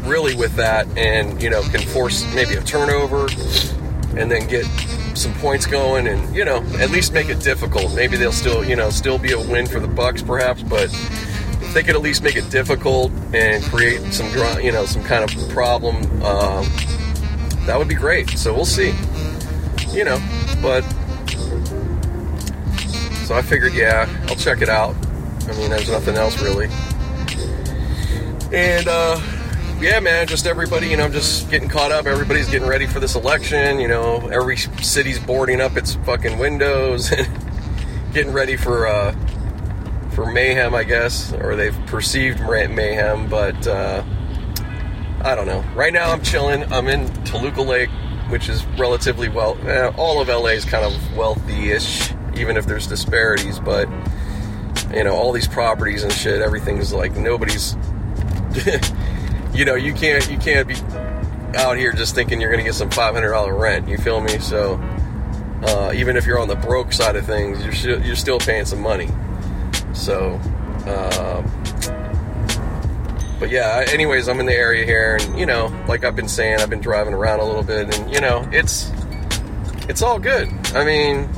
[0.05, 3.27] really with that and, you know, can force maybe a turnover
[4.17, 4.65] and then get
[5.15, 7.93] some points going and, you know, at least make it difficult.
[7.95, 10.89] Maybe they'll still, you know, still be a win for the Bucs perhaps, but
[11.73, 14.27] they could at least make it difficult and create some,
[14.61, 16.65] you know, some kind of problem, um,
[17.65, 18.29] that would be great.
[18.31, 18.93] So we'll see.
[19.91, 20.21] You know,
[20.61, 20.83] but
[23.23, 24.95] so I figured, yeah, I'll check it out.
[25.47, 26.67] I mean, there's nothing else really.
[28.51, 29.19] And uh,
[29.79, 32.05] yeah, man, just everybody, you know, I'm just getting caught up.
[32.05, 33.79] Everybody's getting ready for this election.
[33.79, 37.27] You know, every city's boarding up its fucking windows and
[38.13, 39.15] getting ready for uh,
[40.11, 43.67] for mayhem, I guess, or they've perceived mayhem, but.
[43.67, 44.03] Uh,
[45.25, 45.63] I don't know.
[45.73, 46.63] Right now, I'm chilling.
[46.73, 47.89] I'm in Toluca Lake,
[48.27, 49.57] which is relatively well.
[49.65, 53.59] Eh, all of LA is kind of wealthy-ish, even if there's disparities.
[53.59, 53.89] But
[54.93, 57.75] you know, all these properties and shit, everything's like nobody's.
[59.53, 60.75] you know, you can't you can't be
[61.55, 63.87] out here just thinking you're gonna get some five hundred dollar rent.
[63.87, 64.39] You feel me?
[64.39, 64.75] So
[65.63, 68.81] uh, even if you're on the broke side of things, you're you're still paying some
[68.81, 69.09] money.
[69.93, 70.39] So.
[70.85, 71.41] Uh,
[73.43, 76.61] but yeah, anyways, I'm in the area here, and you know, like I've been saying,
[76.61, 78.89] I've been driving around a little bit, and you know, it's
[79.89, 80.47] it's all good.
[80.73, 81.29] I mean,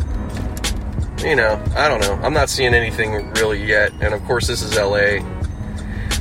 [1.19, 2.13] you know, I don't know.
[2.23, 5.23] I'm not seeing anything really yet, and of course, this is LA.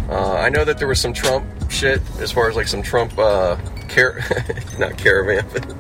[0.08, 3.18] Uh, I know that there was some Trump shit as far as like some Trump
[3.18, 3.56] uh,
[3.88, 4.20] car,
[4.78, 5.74] not caravan, but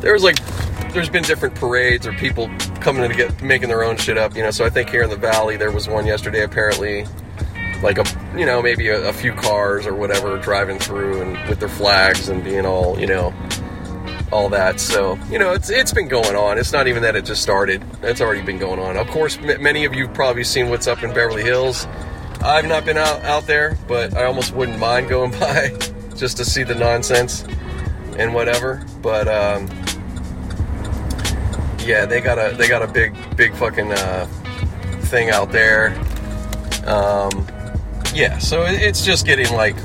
[0.00, 0.36] there was like
[0.92, 4.42] there's been different parades or people coming to get making their own shit up, you
[4.42, 4.50] know.
[4.50, 7.06] So I think here in the valley there was one yesterday apparently
[7.82, 8.04] like a
[8.38, 12.28] you know maybe a, a, few cars or whatever driving through and with their flags
[12.28, 13.34] and being all you know
[14.32, 16.58] all that so you know it's it's been going on.
[16.58, 17.84] It's not even that it just started.
[18.02, 18.96] It's already been going on.
[18.96, 21.86] Of course m- many of you probably seen what's up in beverly hills.
[22.42, 25.68] I've not been out out there but i almost wouldn't mind going by
[26.16, 27.44] just to see the nonsense
[28.18, 29.68] and whatever but um,
[31.86, 34.26] yeah they got a they got a big big fucking uh,
[35.12, 35.88] thing out there.
[36.86, 37.46] Um,
[38.14, 39.76] yeah, so it's just getting like,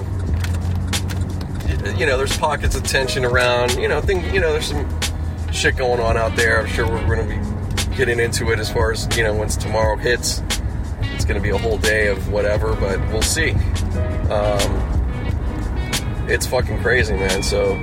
[1.95, 4.87] you know, there's pockets of tension around, you know, thing, you know, there's some
[5.51, 6.59] shit going on out there.
[6.59, 9.55] I'm sure we're going to be getting into it as far as you know once
[9.55, 10.43] tomorrow hits.
[11.13, 13.51] It's going to be a whole day of whatever, but we'll see.
[14.29, 14.83] Um,
[16.29, 17.41] it's fucking crazy, man.
[17.41, 17.75] So,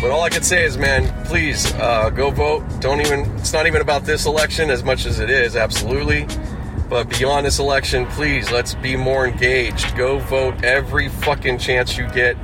[0.00, 2.64] but all I can say is, man, please uh, go vote.
[2.80, 3.20] Don't even.
[3.36, 5.56] It's not even about this election as much as it is.
[5.56, 6.26] Absolutely
[6.88, 9.96] but beyond this election, please let's be more engaged.
[9.96, 12.36] Go vote every fucking chance you get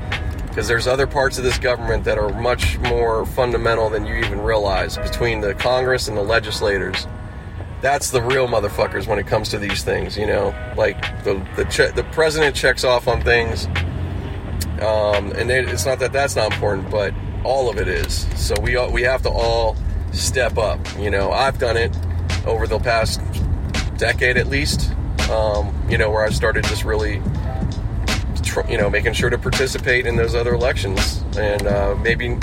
[0.57, 4.41] because there's other parts of this government that are much more fundamental than you even
[4.41, 7.07] realize between the Congress and the legislators.
[7.83, 10.55] That's the real motherfuckers when it comes to these things, you know.
[10.75, 13.67] Like the the che- the president checks off on things,
[14.81, 17.13] um, and they, it's not that that's not important, but
[17.45, 18.27] all of it is.
[18.43, 19.77] So we we have to all
[20.13, 20.81] step up.
[20.99, 21.95] You know, I've done it
[22.47, 23.21] over the past
[23.99, 24.91] decade at least.
[25.31, 27.21] Um, you know, where I started just really,
[28.69, 32.39] you know, making sure to participate in those other elections, and uh, maybe,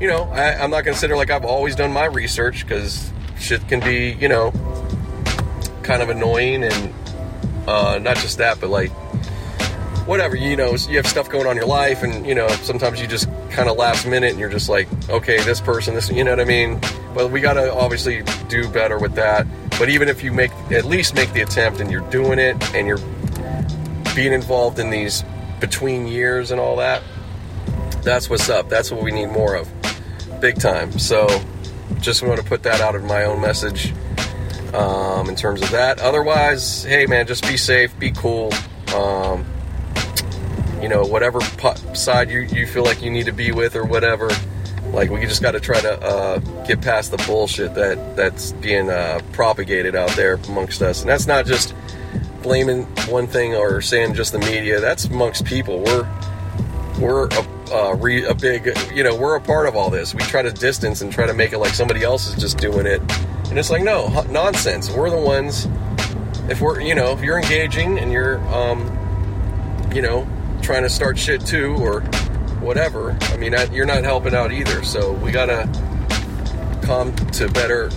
[0.00, 3.66] you know, I, I'm not going to like I've always done my research because shit
[3.68, 4.52] can be, you know,
[5.82, 6.94] kind of annoying and
[7.66, 8.90] uh, not just that, but like
[10.06, 13.00] whatever, you know, you have stuff going on in your life and, you know, sometimes
[13.00, 16.24] you just kind of last minute and you're just like, okay, this person, this, you
[16.24, 16.80] know what I mean?
[17.14, 19.46] But we got to obviously do better with that.
[19.78, 22.86] But even if you make, at least make the attempt and you're doing it and
[22.86, 22.98] you're
[24.14, 25.24] being involved in these
[25.62, 27.02] between years and all that,
[28.02, 28.68] that's what's up.
[28.68, 29.70] That's what we need more of.
[30.40, 30.98] Big time.
[30.98, 31.26] So
[32.00, 33.94] just want to put that out of my own message
[34.74, 36.00] um, in terms of that.
[36.00, 38.52] Otherwise, hey man, just be safe, be cool.
[38.94, 39.46] Um,
[40.82, 41.40] you know, whatever
[41.94, 44.30] side you, you feel like you need to be with or whatever.
[44.86, 48.90] Like we just got to try to uh, get past the bullshit that that's being
[48.90, 51.72] uh, propagated out there amongst us, and that's not just
[52.42, 54.80] blaming one thing or saying just the media.
[54.80, 55.80] That's amongst people.
[55.80, 56.08] We're
[56.98, 57.28] we're
[57.72, 60.14] a, re, a big, you know, we're a part of all this.
[60.14, 62.86] We try to distance and try to make it like somebody else is just doing
[62.86, 63.00] it,
[63.48, 64.90] and it's like no nonsense.
[64.90, 65.68] We're the ones.
[66.48, 70.28] If we're, you know, if you're engaging and you're, um, you know,
[70.60, 72.00] trying to start shit too or
[72.60, 74.82] whatever, I mean, you're not helping out either.
[74.82, 75.68] So we gotta
[76.82, 77.90] come to better,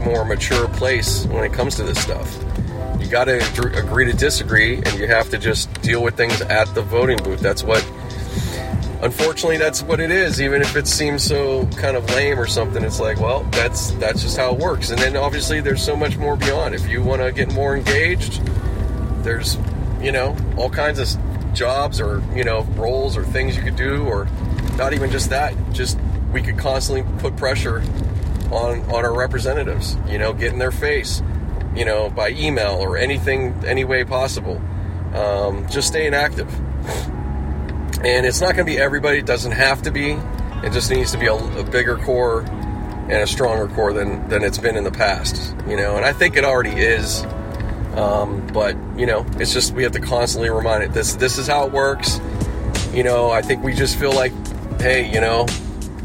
[0.00, 2.43] more mature place when it comes to this stuff.
[3.04, 3.36] You gotta
[3.76, 7.38] agree to disagree, and you have to just deal with things at the voting booth.
[7.38, 7.86] That's what.
[9.02, 10.40] Unfortunately, that's what it is.
[10.40, 14.22] Even if it seems so kind of lame or something, it's like, well, that's that's
[14.22, 14.88] just how it works.
[14.88, 16.74] And then obviously, there's so much more beyond.
[16.74, 18.40] If you want to get more engaged,
[19.22, 19.58] there's
[20.00, 24.02] you know all kinds of jobs or you know roles or things you could do
[24.04, 24.26] or
[24.78, 25.98] not even just that just
[26.32, 27.80] we could constantly put pressure
[28.50, 31.22] on on our representatives you know get in their face
[31.74, 34.60] you know by email or anything any way possible
[35.14, 36.52] um, just staying active
[38.04, 40.12] and it's not going to be everybody it doesn't have to be
[40.62, 44.42] it just needs to be a, a bigger core and a stronger core than than
[44.42, 47.24] it's been in the past you know and i think it already is
[47.94, 51.46] um, but you know, it's just we have to constantly remind it this this is
[51.46, 52.20] how it works.
[52.92, 54.32] You know, I think we just feel like,
[54.80, 55.46] hey, you know,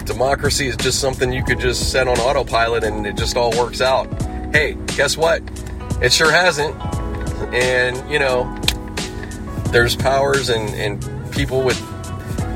[0.06, 3.82] democracy is just something you could just set on autopilot and it just all works
[3.82, 4.08] out.
[4.54, 5.42] Hey, guess what?
[6.02, 6.76] It sure hasn't.
[7.54, 8.54] And you know,
[9.72, 11.80] there's powers and, and people with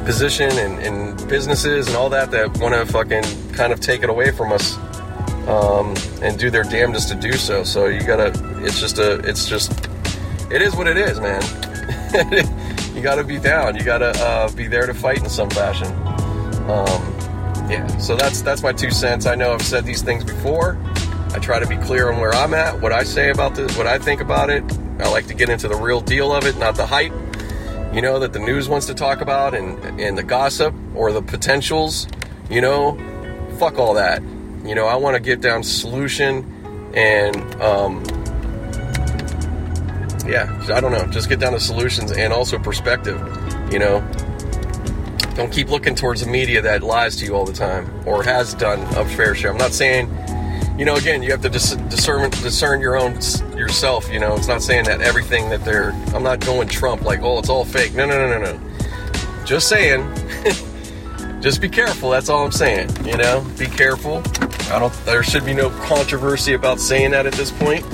[0.06, 4.10] position and, and businesses and all that that want to fucking kind of take it
[4.10, 4.78] away from us
[5.48, 7.64] um, and do their damnedest to do so.
[7.64, 8.32] So you gotta,
[8.64, 9.72] it's just a, it's just,
[10.52, 11.42] it is what it is, man.
[12.96, 13.76] you gotta be down.
[13.76, 15.88] You gotta uh, be there to fight in some fashion.
[16.70, 17.14] Um,
[17.70, 17.88] yeah.
[17.98, 19.26] So that's that's my two cents.
[19.26, 20.78] I know I've said these things before.
[21.34, 23.88] I try to be clear on where I'm at, what I say about this, what
[23.88, 24.64] I think about it.
[25.00, 27.14] I like to get into the real deal of it, not the hype.
[27.94, 31.22] You know that the news wants to talk about and and the gossip or the
[31.22, 32.08] potentials.
[32.50, 32.98] You know,
[33.58, 34.22] fuck all that.
[34.64, 38.04] You know, I want to get down solution and, um,
[40.26, 43.20] yeah, I don't know, just get down to solutions and also perspective.
[43.72, 44.00] You know,
[45.36, 48.54] don't keep looking towards the media that lies to you all the time or has
[48.54, 49.52] done a fair share.
[49.52, 50.08] I'm not saying,
[50.78, 53.14] you know, again, you have to dis- discern discern your own
[53.56, 54.12] yourself.
[54.12, 55.92] You know, it's not saying that everything that they're.
[56.16, 57.94] I'm not going Trump like, oh, it's all fake.
[57.94, 59.46] No, no, no, no, no.
[59.46, 60.02] Just saying.
[61.42, 62.10] just be careful.
[62.10, 62.90] That's all I'm saying.
[63.06, 64.24] You know, be careful.
[64.72, 64.94] I don't.
[65.06, 67.86] There should be no controversy about saying that at this point.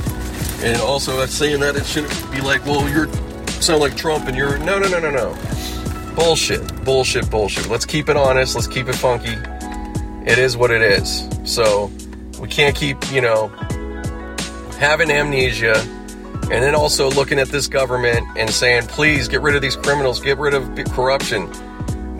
[0.62, 3.12] And also, that's saying that it shouldn't be like, well, you're
[3.62, 6.16] sound like Trump, and you're no, no, no, no, no.
[6.16, 7.68] Bullshit, bullshit, bullshit.
[7.68, 8.56] Let's keep it honest.
[8.56, 9.36] Let's keep it funky.
[10.30, 11.28] It is what it is.
[11.44, 11.92] So
[12.40, 13.48] we can't keep, you know,
[14.80, 15.78] having amnesia
[16.52, 20.20] and then also looking at this government and saying, please get rid of these criminals,
[20.20, 21.48] get rid of corruption,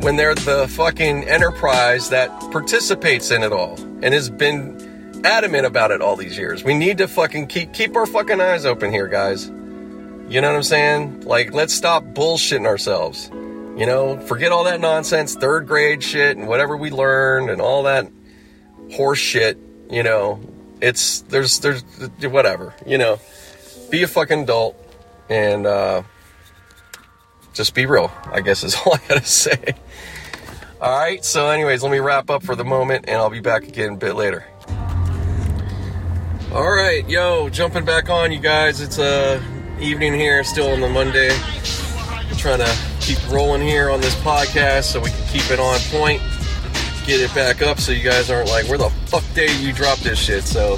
[0.02, 5.92] when they're the fucking enterprise that participates in it all and has been adamant about
[5.92, 6.64] it all these years.
[6.64, 9.48] We need to fucking keep keep our fucking eyes open here, guys.
[9.48, 11.22] You know what I'm saying?
[11.22, 13.30] Like, let's stop bullshitting ourselves.
[13.34, 17.84] You know, forget all that nonsense, third grade shit, and whatever we learned, and all
[17.84, 18.12] that
[18.92, 19.58] horse shit.
[19.90, 20.40] You know,
[20.82, 21.84] it's there's there's
[22.22, 22.76] whatever.
[22.86, 23.20] You know,
[23.90, 24.76] be a fucking adult
[25.30, 26.04] and uh,
[27.54, 28.12] just be real.
[28.32, 29.76] I guess is all I gotta say.
[30.82, 33.64] All right, so, anyways, let me wrap up for the moment and I'll be back
[33.64, 34.46] again a bit later.
[36.54, 38.80] All right, yo, jumping back on, you guys.
[38.80, 39.44] It's uh,
[39.82, 41.38] evening here, still on the Monday.
[42.08, 45.78] I'm trying to keep rolling here on this podcast so we can keep it on
[45.92, 46.22] point,
[47.06, 50.00] get it back up so you guys aren't like, where the fuck day you drop
[50.00, 50.44] this shit?
[50.44, 50.78] So,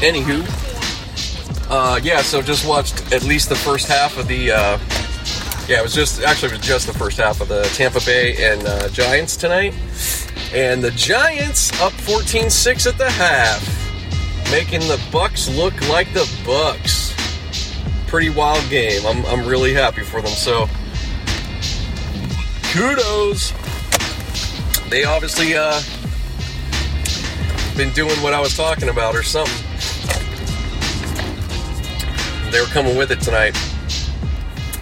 [0.00, 0.42] anywho,
[1.70, 4.78] uh, yeah, so just watched at least the first half of the uh,
[5.66, 8.52] yeah, it was just actually it was just the first half of the Tampa Bay
[8.52, 9.74] and uh, Giants tonight,
[10.52, 13.62] and the Giants up 14-6 at the half,
[14.50, 17.12] making the Bucs look like the Bucs.
[18.08, 19.06] Pretty wild game.
[19.06, 20.30] I'm I'm really happy for them.
[20.32, 20.68] So
[22.72, 23.52] kudos.
[24.88, 25.80] They obviously uh,
[27.76, 29.54] been doing what I was talking about or something.
[32.50, 33.56] They were coming with it tonight.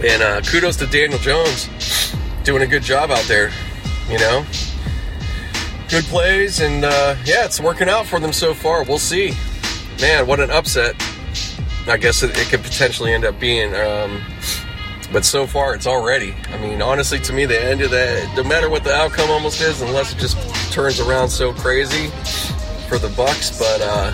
[0.04, 1.68] And uh, kudos to Daniel Jones
[2.44, 3.50] doing a good job out there.
[4.10, 4.44] You know,
[5.88, 8.82] good plays, and uh, yeah, it's working out for them so far.
[8.82, 9.32] We'll see.
[10.00, 10.96] Man, what an upset!
[11.86, 13.74] I guess it, it could potentially end up being.
[13.74, 14.20] Um,
[15.12, 16.34] but so far, it's already.
[16.48, 19.60] I mean, honestly, to me, the end of that, no matter what the outcome almost
[19.60, 20.36] is, unless it just
[20.72, 22.08] turns around so crazy
[22.88, 23.58] for the Bucs.
[23.58, 24.12] But uh,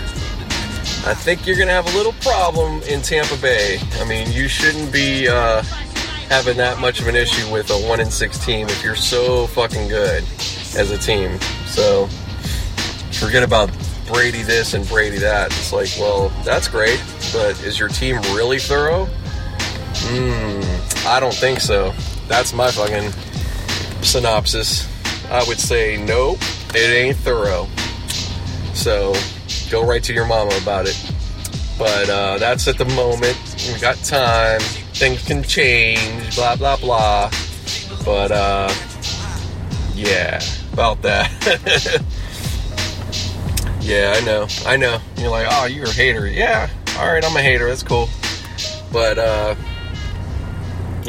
[1.09, 3.79] I think you're to have a little problem in Tampa Bay.
[3.93, 5.63] I mean, you shouldn't be uh,
[6.29, 9.47] having that much of an issue with a one in six team if you're so
[9.47, 10.23] fucking good
[10.75, 11.39] as a team.
[11.65, 12.07] So
[13.13, 13.71] forget about
[14.07, 15.47] Brady this and Brady that.
[15.47, 19.07] It's like, well, that's great, but is your team really thorough?
[20.01, 20.61] Hmm,
[21.05, 21.93] I don't think so.
[22.27, 23.11] That's my fucking
[24.03, 24.87] synopsis.
[25.29, 26.39] I would say nope,
[26.73, 27.67] it ain't thorough.
[28.73, 29.13] So
[29.69, 30.97] go right to your mama about it.
[31.77, 33.37] But uh, that's at the moment.
[33.71, 34.59] We got time.
[34.93, 36.35] Things can change.
[36.35, 37.29] Blah blah blah.
[38.03, 38.73] But uh,
[39.95, 40.41] yeah,
[40.73, 41.31] about that.
[43.81, 44.47] yeah, I know.
[44.65, 44.99] I know.
[45.17, 46.27] You're like, oh, you're a hater.
[46.27, 46.69] Yeah.
[46.97, 47.67] All right, I'm a hater.
[47.67, 48.09] That's cool.
[48.91, 49.55] But uh,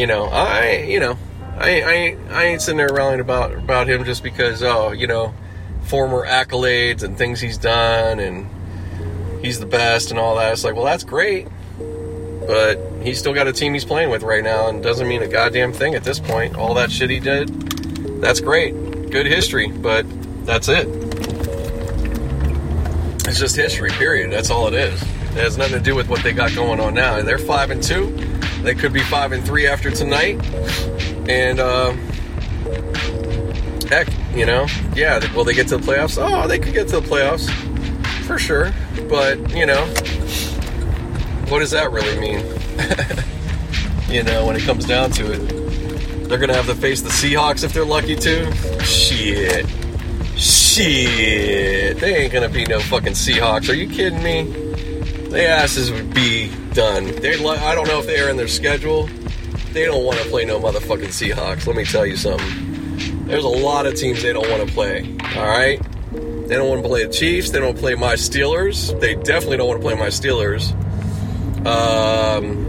[0.00, 1.18] you know, I you know,
[1.58, 5.34] I I I ain't sitting there rallying about about him just because oh, you know,
[5.82, 8.48] former accolades and things he's done and
[9.44, 10.52] he's the best and all that.
[10.52, 11.48] It's like, well, that's great,
[12.46, 15.28] but he's still got a team he's playing with right now, and doesn't mean a
[15.28, 16.56] goddamn thing at this point.
[16.56, 17.50] All that shit he did,
[18.22, 18.72] that's great,
[19.10, 20.06] good history, but
[20.46, 20.88] that's it.
[23.28, 24.32] It's just history, period.
[24.32, 25.02] That's all it is.
[25.02, 27.20] It has nothing to do with what they got going on now.
[27.20, 28.39] They're five and two.
[28.62, 30.38] They could be five and three after tonight,
[31.28, 31.92] and uh,
[33.88, 35.18] heck, you know, yeah.
[35.34, 36.18] Will they get to the playoffs?
[36.20, 37.48] Oh, they could get to the playoffs
[38.24, 38.72] for sure.
[39.08, 39.86] But you know,
[41.48, 42.44] what does that really mean?
[44.08, 47.64] you know, when it comes down to it, they're gonna have to face the Seahawks
[47.64, 48.52] if they're lucky to.
[48.84, 49.66] Shit,
[50.36, 51.98] shit.
[51.98, 53.68] They ain't gonna be no fucking Seahawks.
[53.68, 54.69] Are you kidding me?
[55.30, 57.06] They asses would be done.
[57.06, 59.08] They, I don't know if they are in their schedule.
[59.72, 61.66] They don't want to play no motherfucking Seahawks.
[61.68, 63.26] Let me tell you something.
[63.26, 65.16] There's a lot of teams they don't want to play.
[65.36, 65.80] All right.
[66.10, 67.50] They don't want to play the Chiefs.
[67.50, 68.98] They don't play my Steelers.
[69.00, 70.74] They definitely don't want to play my Steelers.
[71.64, 72.66] Um,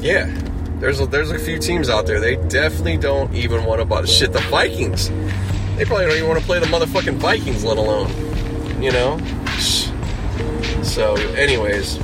[0.00, 0.34] yeah,
[0.78, 2.20] there's a, there's a few teams out there.
[2.20, 4.32] They definitely don't even want to buy shit.
[4.32, 5.10] The Vikings.
[5.76, 8.08] They probably don't even want to play the motherfucking Vikings, let alone,
[8.82, 9.18] you know.
[10.84, 11.98] So, anyways,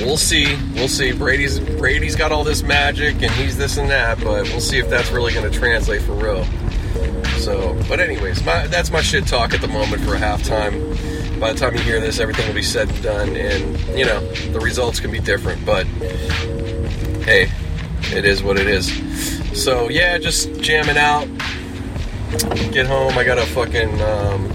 [0.00, 0.56] we'll see.
[0.74, 1.12] We'll see.
[1.12, 4.88] Brady's Brady's got all this magic and he's this and that, but we'll see if
[4.88, 6.44] that's really going to translate for real.
[7.38, 11.40] So, but anyways, my, that's my shit talk at the moment for a halftime.
[11.40, 14.20] By the time you hear this, everything will be said and done, and you know
[14.52, 15.64] the results can be different.
[15.64, 15.86] But
[17.24, 17.50] hey,
[18.14, 18.92] it is what it is.
[19.62, 21.26] So yeah, just jamming out.
[22.72, 23.16] Get home.
[23.16, 24.52] I gotta fucking um,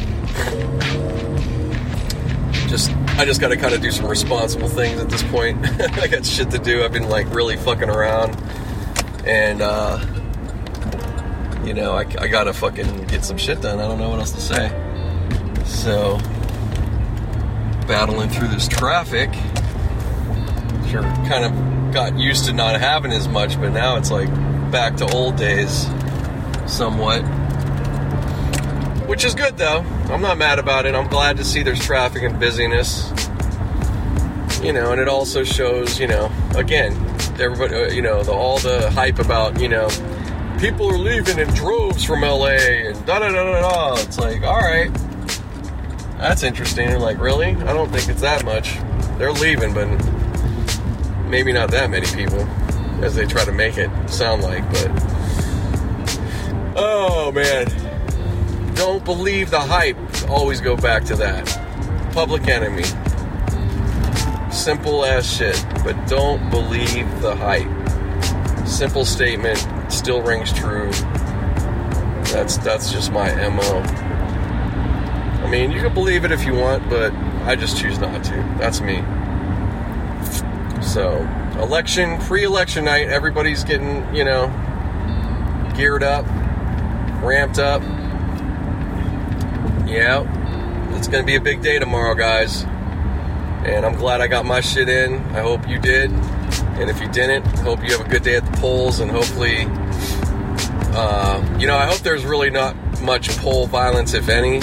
[3.17, 5.65] I just gotta kind of do some responsible things at this point.
[5.97, 6.83] I got shit to do.
[6.83, 8.35] I've been like really fucking around,
[9.25, 9.99] and uh,
[11.63, 13.79] you know, I, I gotta fucking get some shit done.
[13.79, 14.69] I don't know what else to say.
[15.65, 16.17] So,
[17.87, 19.33] battling through this traffic.
[20.89, 24.29] Sure, kind of got used to not having as much, but now it's like
[24.71, 25.87] back to old days
[26.67, 27.23] somewhat.
[29.07, 29.79] Which is good though.
[30.09, 30.95] I'm not mad about it.
[30.95, 33.09] I'm glad to see there's traffic and busyness.
[34.63, 36.93] You know, and it also shows, you know, again,
[37.39, 39.87] everybody, uh, you know, the, all the hype about, you know,
[40.59, 44.01] people are leaving in droves from LA and da da da da da.
[44.01, 44.91] It's like, all right,
[46.17, 46.87] that's interesting.
[46.87, 47.49] And like, really?
[47.49, 48.77] I don't think it's that much.
[49.19, 49.87] They're leaving, but
[51.27, 52.41] maybe not that many people
[53.03, 54.63] as they try to make it sound like.
[54.71, 54.91] But
[56.75, 57.67] oh man,
[58.75, 59.97] don't believe the hype.
[60.29, 61.45] Always go back to that.
[62.13, 62.83] Public Enemy.
[64.51, 68.67] Simple as shit, but don't believe the hype.
[68.67, 70.91] Simple statement still rings true.
[72.31, 73.81] That's that's just my MO.
[75.45, 77.13] I mean, you can believe it if you want, but
[77.45, 78.31] I just choose not to.
[78.57, 79.03] That's me.
[80.81, 81.17] So,
[81.59, 84.47] election, pre-election night, everybody's getting, you know,
[85.75, 86.25] geared up,
[87.21, 87.83] ramped up.
[89.95, 92.63] Yeah, it's going to be a big day tomorrow, guys.
[93.63, 95.19] And I'm glad I got my shit in.
[95.27, 96.11] I hope you did.
[96.11, 99.67] And if you didn't, hope you have a good day at the polls and hopefully,
[100.93, 104.59] uh, you know, I hope there's really not much poll violence, if any.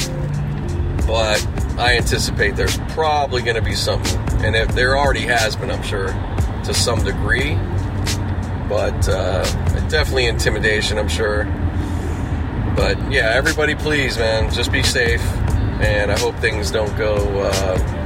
[1.06, 1.42] But
[1.78, 4.20] I anticipate there's probably going to be something.
[4.44, 6.08] And if there already has been, I'm sure,
[6.64, 7.54] to some degree.
[8.68, 9.44] But uh,
[9.88, 11.44] definitely intimidation, I'm sure.
[12.76, 15.22] But yeah, everybody, please, man, just be safe.
[15.80, 17.16] And I hope things don't go.
[17.16, 18.02] Uh,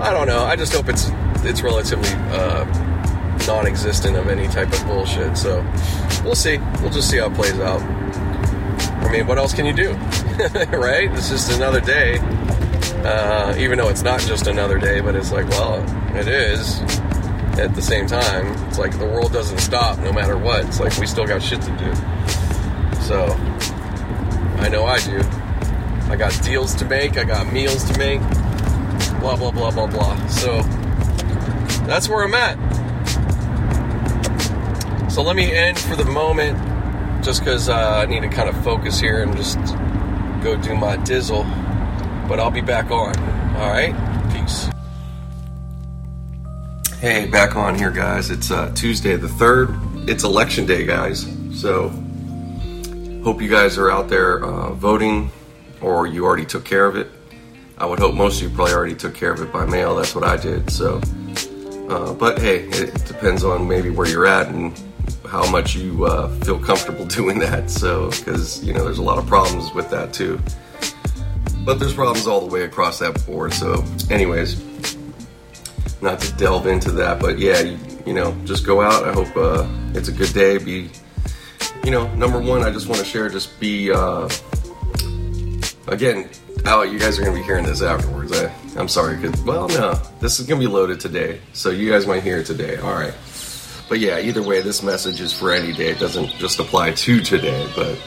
[0.00, 0.44] I don't know.
[0.44, 1.10] I just hope it's
[1.42, 2.64] it's relatively uh,
[3.46, 5.36] non-existent of any type of bullshit.
[5.36, 5.62] So
[6.24, 6.58] we'll see.
[6.80, 7.82] We'll just see how it plays out.
[9.02, 9.92] I mean, what else can you do,
[10.70, 11.10] right?
[11.12, 12.18] It's just another day.
[13.02, 15.82] Uh, even though it's not just another day, but it's like, well,
[16.16, 16.80] it is.
[17.58, 20.64] At the same time, it's like the world doesn't stop no matter what.
[20.66, 22.39] It's like we still got shit to do.
[23.10, 23.26] So
[24.60, 25.18] I know I do.
[26.12, 27.18] I got deals to make.
[27.18, 28.20] I got meals to make.
[29.18, 30.26] Blah blah blah blah blah.
[30.28, 30.62] So
[31.88, 32.56] that's where I'm at.
[35.10, 36.56] So let me end for the moment,
[37.24, 39.58] just because uh, I need to kind of focus here and just
[40.44, 41.42] go do my dizzle.
[42.28, 43.18] But I'll be back on.
[43.56, 43.92] All right,
[44.32, 44.70] peace.
[47.00, 48.30] Hey, back on here, guys.
[48.30, 49.76] It's uh, Tuesday the third.
[50.08, 51.26] It's election day, guys.
[51.52, 51.92] So
[53.22, 55.30] hope you guys are out there uh, voting,
[55.80, 57.08] or you already took care of it.
[57.78, 59.96] I would hope most of you probably already took care of it by mail.
[59.96, 60.70] That's what I did.
[60.70, 61.00] So
[61.90, 64.80] uh, but hey, it depends on maybe where you're at and
[65.26, 67.68] how much you uh, feel comfortable doing that.
[67.68, 70.40] So, because you know, there's a lot of problems with that too.
[71.64, 73.52] But there's problems all the way across that board.
[73.52, 74.62] So, anyways,
[76.00, 79.04] not to delve into that, but yeah, you, you know, just go out.
[79.04, 80.58] I hope uh, it's a good day.
[80.58, 80.90] Be,
[81.84, 83.28] you know, number one, I just want to share.
[83.28, 84.28] Just be, uh,
[85.88, 86.28] again,
[86.66, 88.32] Oh, you guys are going to be hearing this afterwards.
[88.32, 91.40] I, I'm sorry, because, well, no, this is going to be loaded today.
[91.52, 92.76] So you guys might hear it today.
[92.76, 93.14] All right.
[93.88, 95.88] But yeah, either way, this message is for any day.
[95.88, 97.98] It doesn't just apply to today, but,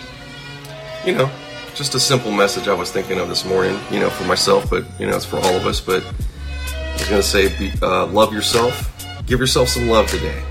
[1.03, 1.29] you know,
[1.73, 4.85] just a simple message I was thinking of this morning, you know, for myself, but,
[4.99, 5.81] you know, it's for all of us.
[5.81, 8.91] But I was going to say, be, uh, love yourself.
[9.25, 10.43] Give yourself some love today.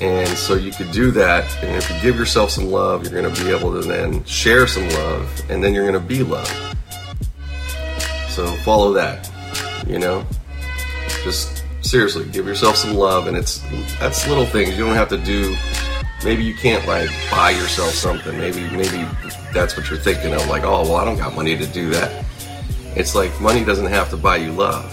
[0.00, 1.44] And so you could do that.
[1.62, 4.66] And if you give yourself some love, you're going to be able to then share
[4.66, 6.52] some love, and then you're going to be loved.
[8.28, 9.30] So follow that.
[9.86, 10.26] You know,
[11.24, 13.62] just seriously give yourself some love, and it's
[13.98, 14.76] that's little things.
[14.76, 15.56] You don't have to do.
[16.24, 18.36] Maybe you can't like buy yourself something.
[18.36, 19.06] Maybe maybe
[19.54, 20.46] that's what you're thinking of.
[20.48, 22.24] Like, oh well, I don't got money to do that.
[22.96, 24.92] It's like money doesn't have to buy you love.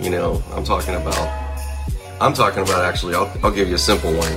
[0.00, 1.39] You know, I'm talking about.
[2.20, 3.14] I'm talking about actually.
[3.14, 4.32] I'll, I'll give you a simple one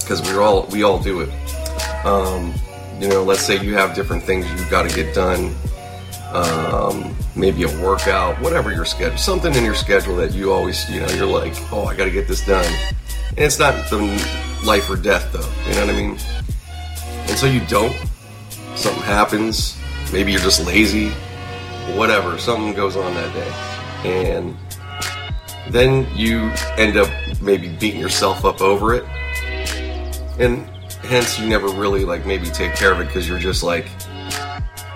[0.00, 1.30] because we're all we all do it.
[2.04, 2.54] Um,
[3.00, 5.54] you know, let's say you have different things you've got to get done
[6.32, 11.00] um, maybe a workout, whatever your schedule, something in your schedule that you always, you
[11.00, 12.66] know, you're like, oh, I got to get this done.
[13.30, 13.98] And it's not the
[14.64, 15.48] life or death, though.
[15.66, 16.18] You know what I mean?
[17.28, 17.96] And so you don't.
[18.74, 19.78] Something happens.
[20.12, 21.10] Maybe you're just lazy.
[21.94, 22.38] Whatever.
[22.38, 24.10] Something goes on that day.
[24.10, 24.56] And
[25.70, 27.08] then you end up
[27.40, 29.04] maybe beating yourself up over it.
[30.38, 30.66] And
[31.04, 33.88] hence you never really like maybe take care of it because you're just like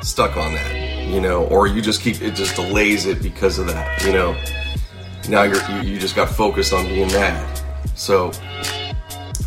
[0.03, 3.67] stuck on that you know, or you just keep it just delays it because of
[3.67, 4.35] that, you know.
[5.29, 7.61] Now you're you, you just got focused on being mad.
[7.95, 8.33] So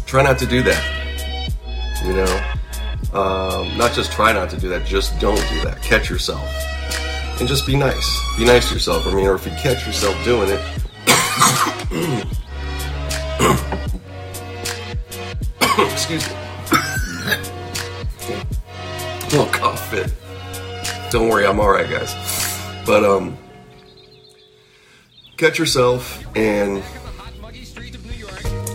[0.05, 0.91] try not to do that.
[2.05, 5.81] You know, um, not just try not to do that, just don't do that.
[5.81, 6.47] Catch yourself
[7.39, 8.21] and just be nice.
[8.37, 9.07] Be nice to yourself.
[9.07, 10.61] I mean, or if you catch yourself doing it.
[15.91, 16.35] Excuse me.
[19.31, 20.13] little cough fit.
[21.11, 22.13] Don't worry, I'm all right, guys.
[22.85, 23.37] But um,
[25.37, 26.83] catch yourself and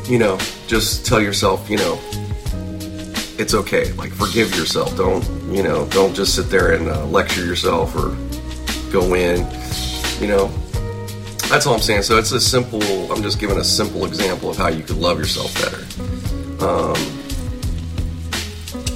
[0.08, 2.00] you know, just tell yourself, you know,
[3.38, 3.92] it's okay.
[3.92, 4.96] Like forgive yourself.
[4.96, 5.24] Don't
[5.54, 5.86] you know?
[5.86, 8.16] Don't just sit there and uh, lecture yourself or
[8.92, 9.46] go in.
[10.20, 10.52] You know,
[11.50, 12.02] that's all I'm saying.
[12.02, 12.82] So it's a simple.
[13.12, 15.82] I'm just giving a simple example of how you could love yourself better.
[16.64, 16.96] Um,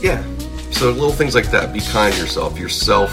[0.01, 0.23] yeah.
[0.71, 1.73] So little things like that.
[1.73, 2.59] Be kind to yourself.
[2.59, 3.13] Yourself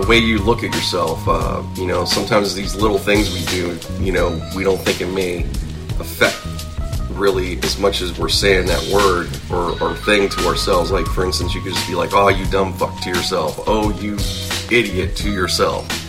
[0.00, 1.26] the way you look at yourself.
[1.26, 5.12] Uh, you know, sometimes these little things we do, you know, we don't think it
[5.12, 5.42] may
[5.98, 6.38] affect
[7.10, 10.92] really as much as we're saying that word or, or thing to ourselves.
[10.92, 13.58] Like, for instance, you could just be like, oh, you dumb fuck to yourself.
[13.66, 14.16] Oh, you
[14.70, 16.07] idiot to yourself.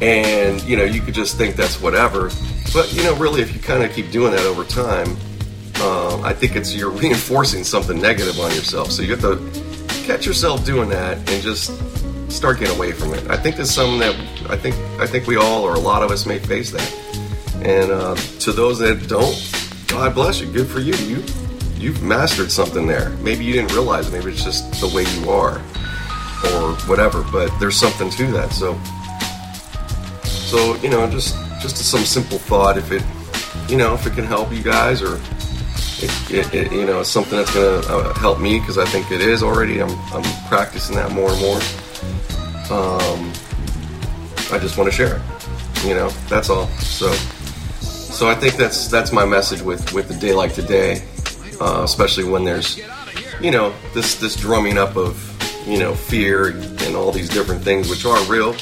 [0.00, 2.30] And, you know, you could just think that's whatever.
[2.72, 5.16] but you know, really, if you kind of keep doing that over time,
[5.76, 8.90] uh, I think it's you're reinforcing something negative on yourself.
[8.90, 9.38] So you have to
[10.04, 11.72] catch yourself doing that and just
[12.30, 13.28] start getting away from it.
[13.30, 14.14] I think that's something that
[14.50, 16.94] I think I think we all or a lot of us may face that.
[17.62, 19.34] And uh, to those that don't,
[19.88, 20.50] God bless you.
[20.52, 20.94] Good for you.
[20.94, 21.22] You
[21.76, 23.10] you've mastered something there.
[23.22, 24.10] Maybe you didn't realize.
[24.10, 25.58] Maybe it's just the way you are,
[26.44, 27.22] or whatever.
[27.30, 28.52] But there's something to that.
[28.52, 28.78] So
[30.54, 32.78] so you know, just just some simple thought.
[32.78, 33.02] If it
[33.68, 35.16] you know if it can help you guys or
[35.98, 39.20] it, it, it, you know, something that's to uh, help me because I think it
[39.20, 39.82] is already.
[39.82, 41.56] I'm, I'm practicing that more and more.
[42.70, 43.32] Um,
[44.52, 45.22] I just want to share it.
[45.84, 46.68] You know, that's all.
[46.78, 47.10] So,
[47.80, 51.02] so I think that's that's my message with with a day like today,
[51.60, 52.80] uh, especially when there's,
[53.40, 55.18] you know, this this drumming up of
[55.66, 56.50] you know fear
[56.84, 58.54] and all these different things which are real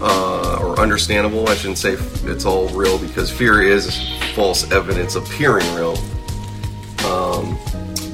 [0.00, 1.48] uh, or understandable.
[1.48, 5.96] I shouldn't say it's all real because fear is false evidence appearing real.
[7.06, 7.58] Um,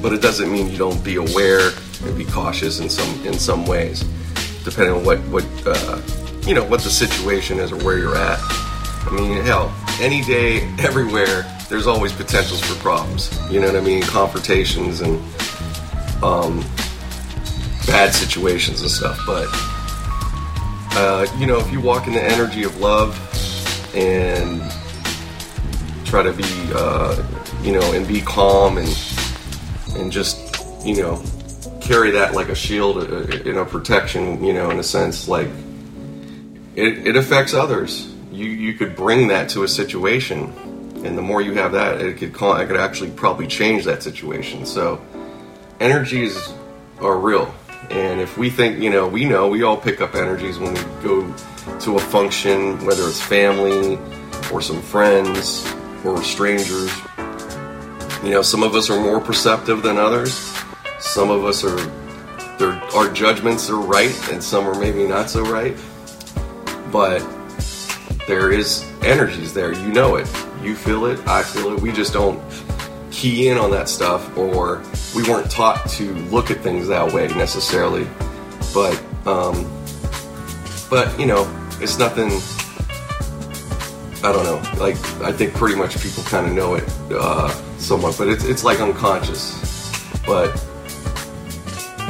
[0.03, 1.71] but it doesn't mean you don't be aware
[2.05, 4.05] and be cautious in some in some ways
[4.65, 6.01] depending on what what uh,
[6.47, 8.39] you know what the situation is or where you're at.
[9.07, 13.31] I mean, hell, any day, everywhere, there's always potentials for problems.
[13.51, 14.03] You know what I mean?
[14.03, 15.17] Confrontations and
[16.23, 16.65] um,
[17.87, 19.21] bad situations and stuff.
[19.27, 19.47] But
[20.97, 23.19] uh, you know, if you walk in the energy of love
[23.95, 24.61] and
[26.05, 27.23] try to be, uh,
[27.63, 28.89] you know, and be calm and
[29.97, 30.39] and just
[30.85, 31.23] you know
[31.81, 32.97] carry that like a shield
[33.45, 35.49] you know, protection, you know, in a sense, like
[36.75, 38.13] it, it affects others.
[38.33, 40.53] You you could bring that to a situation,
[41.05, 44.03] and the more you have that, it could call, it could actually probably change that
[44.03, 44.67] situation.
[44.67, 45.01] So
[45.81, 46.53] energies
[47.01, 47.55] are real,
[47.91, 50.81] and if we think, you know, we know we all pick up energies when we
[51.03, 51.35] go
[51.81, 53.99] to a function, whether it's family
[54.53, 55.67] or some friends
[56.05, 56.91] or strangers.
[58.23, 60.55] You know, some of us are more perceptive than others
[61.05, 61.79] some of us are,
[62.97, 65.77] our judgments are right, and some are maybe not so right.
[66.91, 67.21] But
[68.27, 69.73] there is energies there.
[69.73, 70.27] You know it.
[70.63, 71.21] You feel it.
[71.29, 71.81] I feel it.
[71.81, 72.41] We just don't
[73.15, 74.83] key in on that stuff, or
[75.15, 78.07] we weren't taught to look at things that way necessarily.
[78.75, 79.71] But, um,
[80.91, 81.49] but you know,
[81.81, 82.31] it's nothing.
[84.23, 84.81] I don't know.
[84.81, 87.49] Like I think pretty much people kind of know it uh,
[87.79, 89.61] somewhat, but it's it's like unconscious.
[90.27, 90.51] But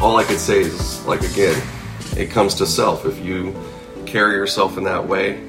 [0.00, 1.60] all I could say is, like, again,
[2.16, 3.06] it comes to self.
[3.06, 3.54] If you
[4.06, 5.40] carry yourself in that way,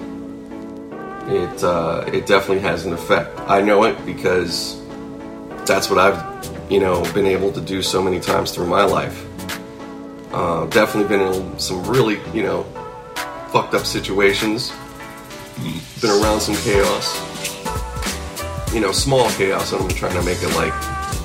[1.27, 3.39] it uh, it definitely has an effect.
[3.47, 4.81] I know it because
[5.65, 9.25] that's what I've you know been able to do so many times through my life.
[10.33, 12.63] Uh, definitely been in some really you know
[13.51, 14.71] fucked up situations.
[16.01, 17.15] Been around some chaos.
[18.73, 19.71] You know, small chaos.
[19.71, 20.73] I'm trying to make it like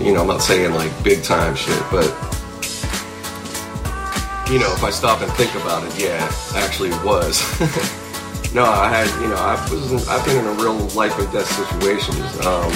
[0.00, 2.08] you know I'm not saying like big time shit, but
[4.50, 7.38] you know, if I stop and think about it, yeah, actually was.
[8.52, 11.46] no, I had, you know, I was, I've been in a real life or death
[11.46, 12.72] situations, um,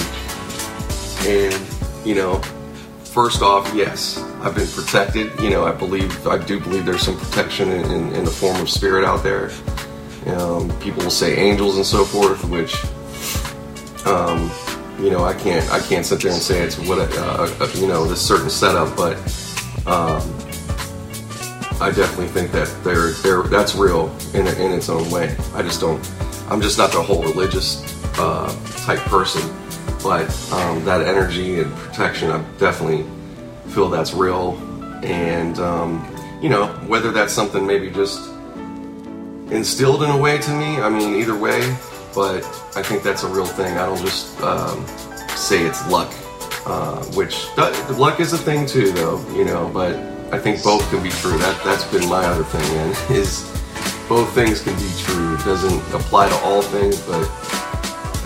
[1.25, 2.39] and you know,
[3.03, 5.37] first off, yes, I've been protected.
[5.39, 8.61] You know, I believe, I do believe there's some protection in, in, in the form
[8.61, 9.51] of spirit out there.
[10.27, 12.75] Um, people will say angels and so forth, which,
[14.05, 14.51] um,
[15.03, 17.79] you know, I can't, I can't sit there and say it's what, a, uh, a,
[17.79, 19.17] you know, this certain setup, but.
[19.87, 20.21] Um,
[21.81, 25.35] I definitely think that they're, they're that's real in, in its own way.
[25.53, 25.99] I just don't.
[26.49, 27.83] I'm just not the whole religious
[28.17, 28.47] uh,
[28.85, 29.41] type person,
[30.05, 33.03] but um, that energy and protection, I definitely
[33.71, 34.53] feel that's real.
[35.03, 36.05] And um,
[36.43, 38.29] you know, whether that's something maybe just
[39.49, 40.77] instilled in a way to me.
[40.77, 41.75] I mean, either way,
[42.13, 42.45] but
[42.75, 43.79] I think that's a real thing.
[43.79, 44.85] I don't just um,
[45.29, 46.13] say it's luck,
[46.67, 49.27] uh, which luck is a thing too, though.
[49.31, 49.95] You know, but
[50.31, 51.35] I think both can be true.
[51.39, 52.95] That that's been my other thing, man.
[53.09, 53.41] Is
[54.07, 55.33] both things can be true.
[55.33, 57.25] It doesn't apply to all things, but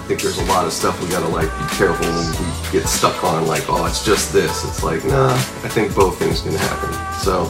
[0.10, 3.24] think there's a lot of stuff we gotta like be careful when we get stuck
[3.24, 3.46] on.
[3.46, 4.66] Like, oh, it's just this.
[4.66, 5.36] It's like, nah.
[5.36, 6.92] I think both things can happen.
[7.20, 7.44] So,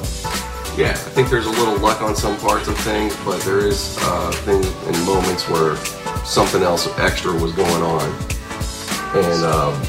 [0.76, 3.98] yeah, I think there's a little luck on some parts of things, but there is
[4.02, 5.78] uh, things and moments where
[6.26, 8.04] something else extra was going on,
[9.16, 9.82] and um,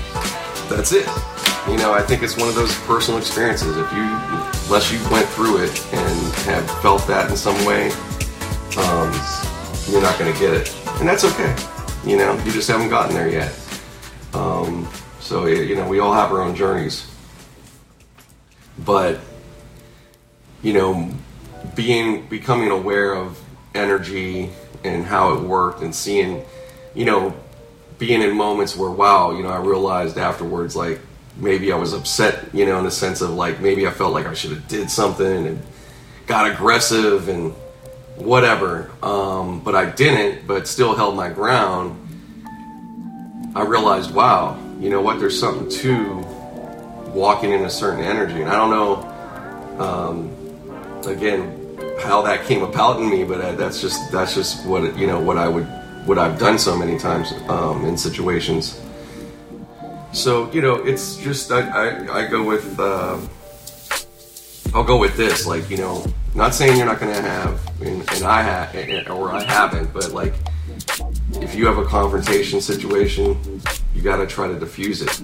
[0.70, 1.08] that's it
[1.68, 3.76] you know, I think it's one of those personal experiences.
[3.76, 4.02] If you,
[4.64, 7.90] unless you went through it and have felt that in some way,
[8.78, 9.12] um,
[9.90, 11.54] you're not going to get it, and that's okay.
[12.04, 13.52] You know, you just haven't gotten there yet.
[14.32, 14.88] Um,
[15.20, 17.10] so you know, we all have our own journeys,
[18.78, 19.18] but
[20.62, 21.10] you know,
[21.74, 23.38] being becoming aware of
[23.74, 24.50] energy
[24.82, 26.44] and how it worked, and seeing,
[26.94, 27.34] you know,
[27.98, 31.00] being in moments where, wow, you know, I realized afterwards, like
[31.36, 34.26] maybe I was upset, you know, in the sense of like maybe I felt like
[34.26, 35.62] I should have did something and
[36.26, 37.54] got aggressive and
[38.20, 38.90] whatever.
[39.02, 41.96] Um, but I didn't, but still held my ground.
[43.54, 45.18] I realized, wow, you know what?
[45.18, 46.24] There's something to
[47.12, 49.06] walking in a certain energy, and I don't know.
[49.84, 50.36] Um,
[51.06, 51.56] again,
[52.00, 55.20] how that came about in me, but uh, that's just that's just what you know
[55.20, 55.66] what I would
[56.06, 58.80] what I've done so many times um, in situations.
[60.12, 63.18] So you know, it's just I I, I go with uh,
[64.72, 66.04] I'll go with this like you know,
[66.34, 70.12] not saying you're not going to have and, and I have or I haven't, but
[70.12, 70.34] like
[71.34, 73.60] if you have a confrontation situation,
[73.94, 75.22] you got to try to diffuse it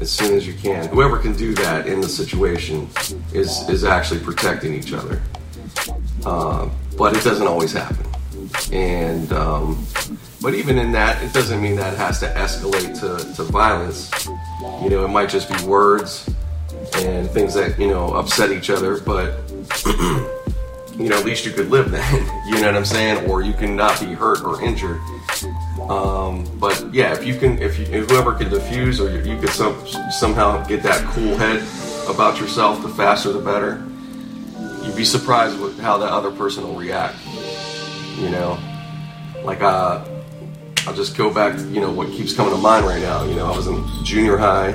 [0.00, 0.88] as soon as you can.
[0.88, 2.88] Whoever can do that in the situation
[3.32, 5.22] is is actually protecting each other.
[6.24, 8.06] Uh, but it doesn't always happen.
[8.72, 9.86] And um,
[10.40, 14.10] but even in that, it doesn't mean that it has to escalate to, to violence.
[14.82, 16.28] You know, it might just be words
[16.96, 19.38] and things that you know upset each other, but.
[20.98, 22.12] you know, at least you could live then.
[22.46, 23.30] you know what I'm saying?
[23.30, 25.00] Or you can not be hurt or injured.
[25.88, 29.40] Um, but yeah, if you can, if, you, if whoever can diffuse or you, you
[29.40, 29.74] could some,
[30.10, 31.62] somehow get that cool head
[32.10, 33.82] about yourself, the faster the better
[34.84, 37.16] you'd be surprised with how that other person will react.
[38.18, 38.58] You know,
[39.44, 40.04] like uh,
[40.86, 41.56] I'll just go back.
[41.56, 43.24] To, you know, what keeps coming to mind right now.
[43.24, 44.72] You know, I was in junior high,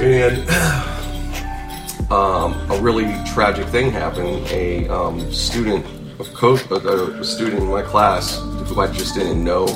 [0.00, 0.48] and
[2.10, 4.46] um, a really tragic thing happened.
[4.48, 5.84] A um, student
[6.18, 9.66] of coach, a student in my class who I just didn't know,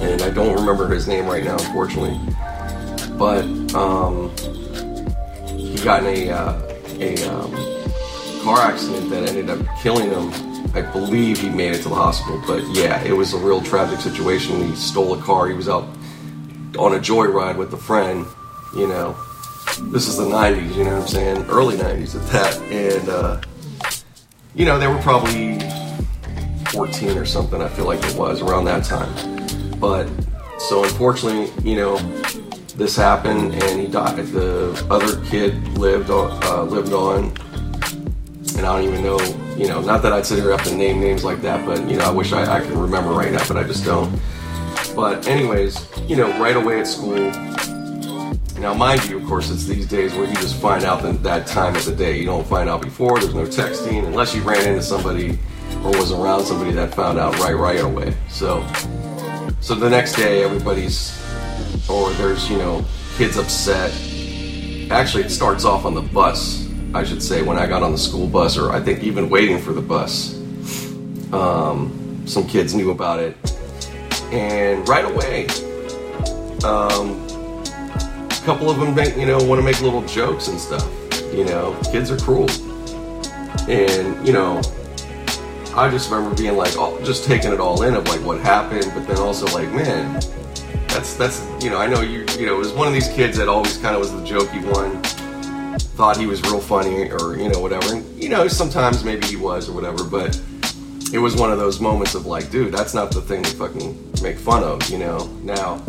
[0.00, 2.18] and I don't remember his name right now, unfortunately.
[3.16, 3.44] But
[3.74, 4.30] um,
[5.56, 6.62] he got in a uh,
[6.98, 7.52] a um,
[8.42, 10.32] car accident that ended up killing him.
[10.74, 13.98] I believe he made it to the hospital, but yeah, it was a real tragic
[14.00, 14.68] situation.
[14.68, 15.48] He stole a car.
[15.48, 15.84] He was out
[16.78, 18.26] on a joyride with a friend.
[18.74, 19.16] You know,
[19.80, 20.74] this is the '90s.
[20.74, 21.46] You know what I'm saying?
[21.48, 23.40] Early '90s at that, and uh,
[24.54, 25.58] you know they were probably
[26.72, 27.62] 14 or something.
[27.62, 29.10] I feel like it was around that time.
[29.78, 30.08] But
[30.58, 31.96] so unfortunately, you know,
[32.76, 34.26] this happened and he died.
[34.26, 37.32] The other kid lived on, uh, lived on,
[38.56, 39.18] and I don't even know.
[39.56, 41.96] You know, not that I'd sit here up and name names like that, but you
[41.96, 44.20] know, I wish I, I could remember right now, but I just don't.
[44.94, 47.32] But anyways, you know, right away at school.
[48.58, 51.46] Now, mind you, of course, it's these days where you just find out that, that
[51.46, 52.18] time of the day.
[52.18, 53.20] You don't find out before.
[53.20, 55.38] There's no texting unless you ran into somebody
[55.84, 58.16] or was around somebody that found out right right away.
[58.28, 58.66] So,
[59.60, 61.22] so the next day, everybody's
[61.88, 62.84] or there's, you know,
[63.16, 63.92] kids upset.
[64.90, 67.98] Actually, it starts off on the bus, I should say, when I got on the
[67.98, 70.34] school bus, or I think even waiting for the bus.
[71.32, 73.36] Um, some kids knew about it.
[74.32, 75.46] And right away,
[76.64, 77.35] um,
[78.46, 80.88] couple of them, make, you know, want to make little jokes and stuff.
[81.34, 82.48] You know, kids are cruel.
[83.68, 84.62] And, you know,
[85.74, 88.92] I just remember being like, oh, just taking it all in of like what happened,
[88.94, 90.14] but then also like, man,
[90.86, 93.36] that's that's you know I know you you know it was one of these kids
[93.36, 95.02] that always kind of was the jokey one.
[95.96, 97.94] Thought he was real funny or you know whatever.
[97.94, 100.40] And you know sometimes maybe he was or whatever, but
[101.12, 104.12] it was one of those moments of like, dude, that's not the thing to fucking
[104.22, 104.88] make fun of.
[104.88, 105.84] You know now.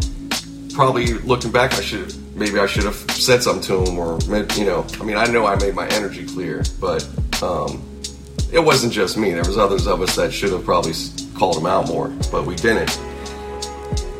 [0.73, 4.19] Probably looking back, I should maybe I should have said something to him, or
[4.55, 7.03] you know, I mean, I know I made my energy clear, but
[7.41, 7.83] um,
[8.51, 9.31] it wasn't just me.
[9.31, 10.93] There was others of us that should have probably
[11.35, 12.97] called him out more, but we didn't.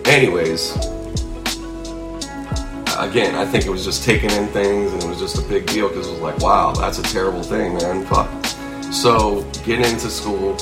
[0.06, 0.76] Anyways,
[2.98, 5.66] again, I think it was just taking in things and it was just a big
[5.68, 8.06] deal because it was like, wow, that's a terrible thing, man.
[8.06, 8.30] Fuck.
[8.92, 10.56] So, getting into school,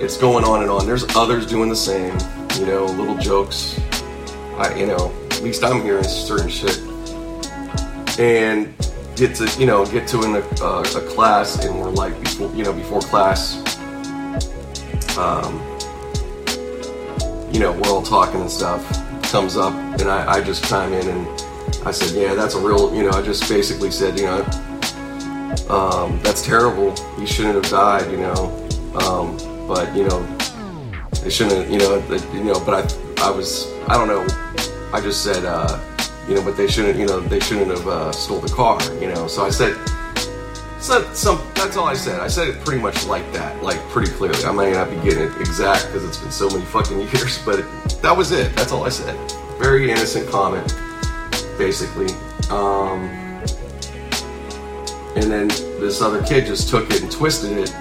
[0.00, 0.86] it's going on and on.
[0.86, 2.16] There's others doing the same,
[2.58, 3.78] you know, little jokes.
[4.56, 6.78] I, you know, at least I'm hearing certain shit.
[8.18, 8.74] And
[9.16, 12.52] get to, you know, get to in a, uh, a class and we're like, before,
[12.54, 13.58] you know, before class,
[15.18, 15.60] um,
[17.52, 18.82] you know, we're all talking and stuff,
[19.30, 21.26] comes up, and I, I just chime in and
[21.86, 24.44] I said, yeah, that's a real, you know, I just basically said, you know,
[25.68, 26.94] um, that's terrible.
[27.18, 28.68] You shouldn't have died, you know.
[29.00, 30.26] Um, but you know,
[31.24, 31.96] it shouldn't, you know,
[32.32, 32.62] you know.
[32.64, 34.43] But I, I was, I don't know.
[34.94, 35.80] I just said, uh,
[36.28, 39.12] you know, but they shouldn't, you know, they shouldn't have uh, stole the car, you
[39.12, 39.26] know.
[39.26, 39.76] So I said,
[40.78, 42.20] so, some, that's all I said.
[42.20, 44.44] I said it pretty much like that, like pretty clearly.
[44.44, 47.58] I might not be getting it exact because it's been so many fucking years, but
[47.58, 47.66] it,
[48.02, 48.54] that was it.
[48.54, 49.18] That's all I said.
[49.58, 50.72] Very innocent comment,
[51.58, 52.14] basically.
[52.50, 53.10] Um,
[55.16, 55.48] and then
[55.80, 57.74] this other kid just took it and twisted it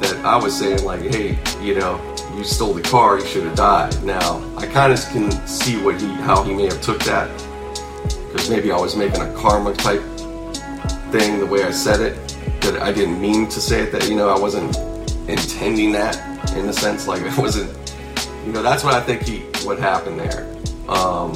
[0.00, 2.00] that I was saying like, hey, you know,
[2.36, 4.02] you stole the car, you should have died.
[4.04, 7.30] Now I kind of can see what he, how he may have took that,
[8.26, 10.02] because maybe I was making a karma type
[11.10, 12.22] thing the way I said it.
[12.60, 13.92] That I didn't mean to say it.
[13.92, 14.76] That you know, I wasn't
[15.28, 16.16] intending that
[16.56, 17.06] in a sense.
[17.06, 17.70] Like it wasn't,
[18.44, 20.52] you know, that's what I think he what happened there.
[20.88, 21.32] Um,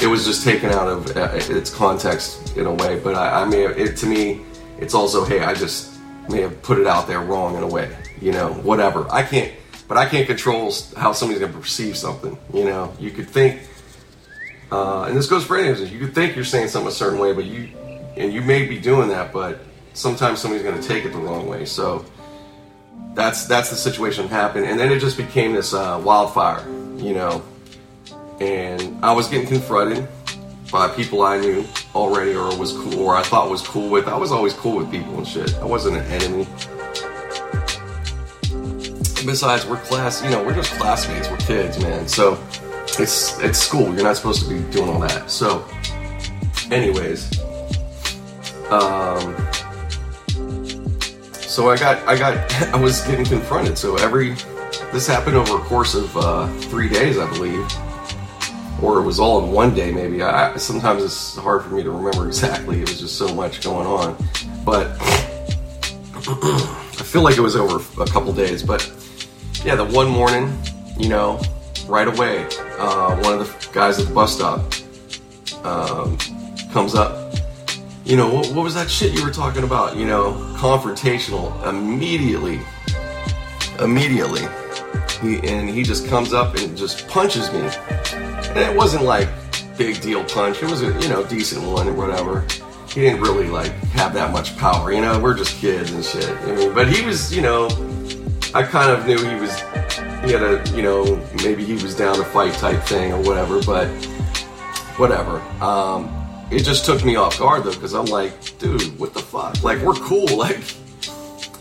[0.00, 3.00] it was just taken out of uh, its context in a way.
[3.00, 4.42] But I, I mean, it, to me,
[4.78, 5.97] it's also, hey, I just
[6.28, 7.94] may have put it out there wrong in a way.
[8.20, 9.06] You know, whatever.
[9.10, 9.52] I can't,
[9.86, 12.36] but I can't control how somebody's going to perceive something.
[12.52, 13.62] You know, you could think,
[14.70, 17.32] uh, and this goes for any You could think you're saying something a certain way,
[17.32, 17.68] but you,
[18.16, 19.60] and you may be doing that, but
[19.94, 21.64] sometimes somebody's going to take it the wrong way.
[21.64, 22.04] So
[23.14, 26.66] that's that's the situation that happened, and then it just became this uh, wildfire.
[26.96, 27.42] You know,
[28.40, 30.08] and I was getting confronted
[30.70, 31.64] by people I knew
[31.94, 34.06] already or was cool or I thought was cool with.
[34.06, 35.54] I was always cool with people and shit.
[35.56, 36.46] I wasn't an enemy.
[39.24, 42.06] Besides, we're class, you know, we're just classmates, we're kids, man.
[42.06, 42.42] So
[42.98, 43.94] it's it's school.
[43.94, 45.30] You're not supposed to be doing all that.
[45.30, 45.66] So,
[46.70, 47.40] anyways,
[48.70, 49.34] um,
[51.32, 53.76] so I got I got I was getting confronted.
[53.76, 54.36] So every
[54.92, 57.66] this happened over a course of uh, three days, I believe
[58.82, 60.22] or it was all in one day maybe.
[60.22, 62.80] I, sometimes it's hard for me to remember exactly.
[62.80, 64.16] It was just so much going on,
[64.64, 64.96] but
[66.28, 68.62] I feel like it was over a couple days.
[68.62, 68.82] But
[69.64, 70.56] yeah, the one morning,
[70.96, 71.40] you know,
[71.86, 72.46] right away,
[72.78, 74.60] uh, one of the guys at the bus stop
[75.64, 76.18] um,
[76.72, 77.34] comes up.
[78.04, 79.96] You know, what, what was that shit you were talking about?
[79.96, 82.60] You know, confrontational immediately.
[83.80, 84.42] Immediately.
[85.20, 87.60] He, and he just comes up and just punches me
[88.62, 89.28] it wasn't like
[89.78, 90.62] big deal punch.
[90.62, 92.44] It was a you know decent one or whatever.
[92.88, 94.92] He didn't really like have that much power.
[94.92, 96.28] You know, we're just kids and shit.
[96.28, 97.66] I mean, but he was you know,
[98.54, 99.58] I kind of knew he was.
[100.24, 103.62] He had a you know maybe he was down to fight type thing or whatever.
[103.62, 103.86] But
[104.98, 105.40] whatever.
[105.62, 106.14] Um,
[106.50, 109.62] it just took me off guard though because I'm like, dude, what the fuck?
[109.62, 110.26] Like we're cool.
[110.36, 110.60] Like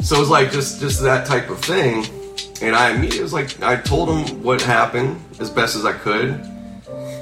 [0.02, 2.06] so it was like just just that type of thing.
[2.62, 6.44] And I immediately was like, I told him what happened as best as I could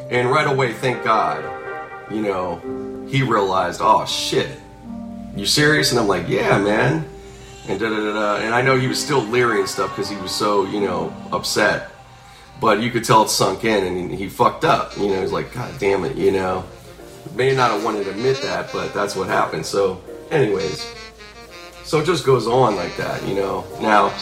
[0.10, 1.44] and right away, thank God,
[2.12, 4.50] you know, he realized, oh shit,
[5.36, 5.92] you serious?
[5.92, 7.06] And I'm like, yeah, man.
[7.68, 8.36] And da da da.
[8.38, 11.14] And I know he was still leery and stuff because he was so, you know,
[11.32, 11.92] upset.
[12.62, 14.96] But you could tell it sunk in and he, he fucked up.
[14.98, 16.64] You know, he's like, God damn it, you know.
[17.34, 19.66] May not have wanted to admit that, but that's what happened.
[19.66, 20.02] So,
[20.32, 20.94] anyways,
[21.84, 23.66] so it just goes on like that, you know.
[23.82, 24.14] Now,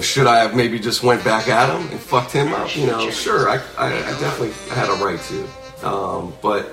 [0.00, 2.74] should I have maybe just went back at him and fucked him up?
[2.76, 5.86] You know, sure, I, I, I definitely had a right to.
[5.86, 6.72] Um, but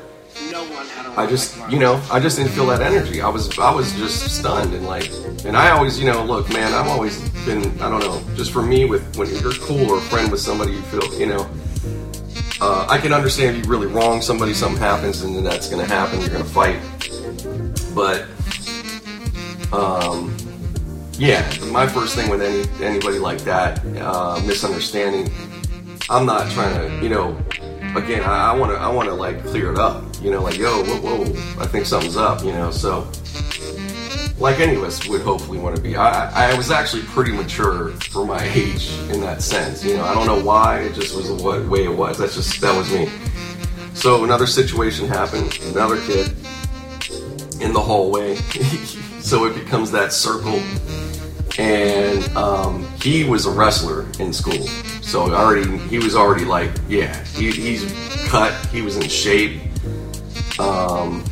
[1.17, 3.21] I just, you know, I just didn't feel that energy.
[3.21, 5.11] I was, I was just stunned and like,
[5.45, 8.61] and I always, you know, look, man, I've always been, I don't know, just for
[8.61, 11.49] me, with when you're cool or a friend with somebody, you feel, you know,
[12.61, 15.85] uh, I can understand if you really wrong somebody, something happens, and then that's going
[15.85, 16.19] to happen.
[16.21, 16.79] You're going to fight,
[17.95, 18.27] but
[19.73, 20.35] um,
[21.21, 25.31] yeah, my first thing with any anybody like that, uh, misunderstanding,
[26.09, 27.37] I'm not trying to, you know,
[27.95, 30.83] again, I want to, I want to like clear it up, you know, like, yo,
[30.83, 33.07] whoa, whoa, I think something's up, you know, so
[34.39, 35.95] like any of us would hopefully want to be.
[35.95, 40.15] I, I was actually pretty mature for my age in that sense, you know, I
[40.15, 43.07] don't know why, it just was the way it was, that's just, that was me.
[43.93, 46.29] So another situation happened, another kid
[47.61, 48.35] in the hallway,
[49.19, 50.59] so it becomes that circle
[51.59, 54.65] and um, he was a wrestler in school.
[55.01, 57.83] So already he was already like, yeah, he, he's
[58.29, 58.53] cut.
[58.67, 59.61] He was in shape.
[60.59, 61.23] Um,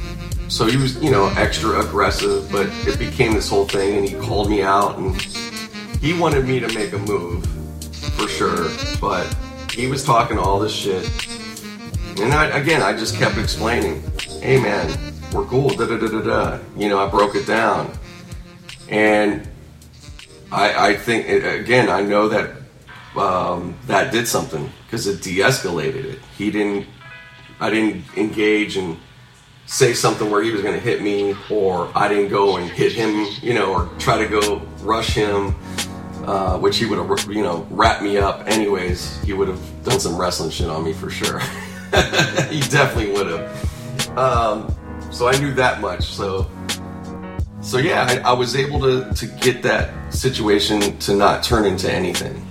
[0.49, 2.51] so he was, you know, extra aggressive.
[2.51, 5.19] But it became this whole thing, and he called me out, and
[6.01, 7.45] he wanted me to make a move
[8.17, 8.69] for sure.
[8.99, 9.33] But
[9.71, 11.09] he was talking all this shit,
[12.19, 14.03] and I, again, I just kept explaining,
[14.41, 14.97] hey man,
[15.31, 16.59] we're cool, da da da da da.
[16.75, 17.91] You know, I broke it down,
[18.89, 19.48] and
[20.51, 22.51] I, I think again, I know that
[23.15, 26.19] um, that did something because it de-escalated it.
[26.37, 26.87] He didn't.
[27.59, 28.97] I didn't engage and
[29.65, 32.93] say something where he was going to hit me, or I didn't go and hit
[32.93, 35.53] him, you know, or try to go rush him,
[36.25, 38.47] uh, which he would have, you know, wrapped me up.
[38.47, 41.39] Anyways, he would have done some wrestling shit on me for sure.
[42.49, 44.17] he definitely would have.
[44.17, 44.75] Um,
[45.11, 46.05] so I knew that much.
[46.05, 46.49] So
[47.61, 51.91] so yeah, I, I, was able to, to get that situation to not turn into
[51.91, 52.45] anything.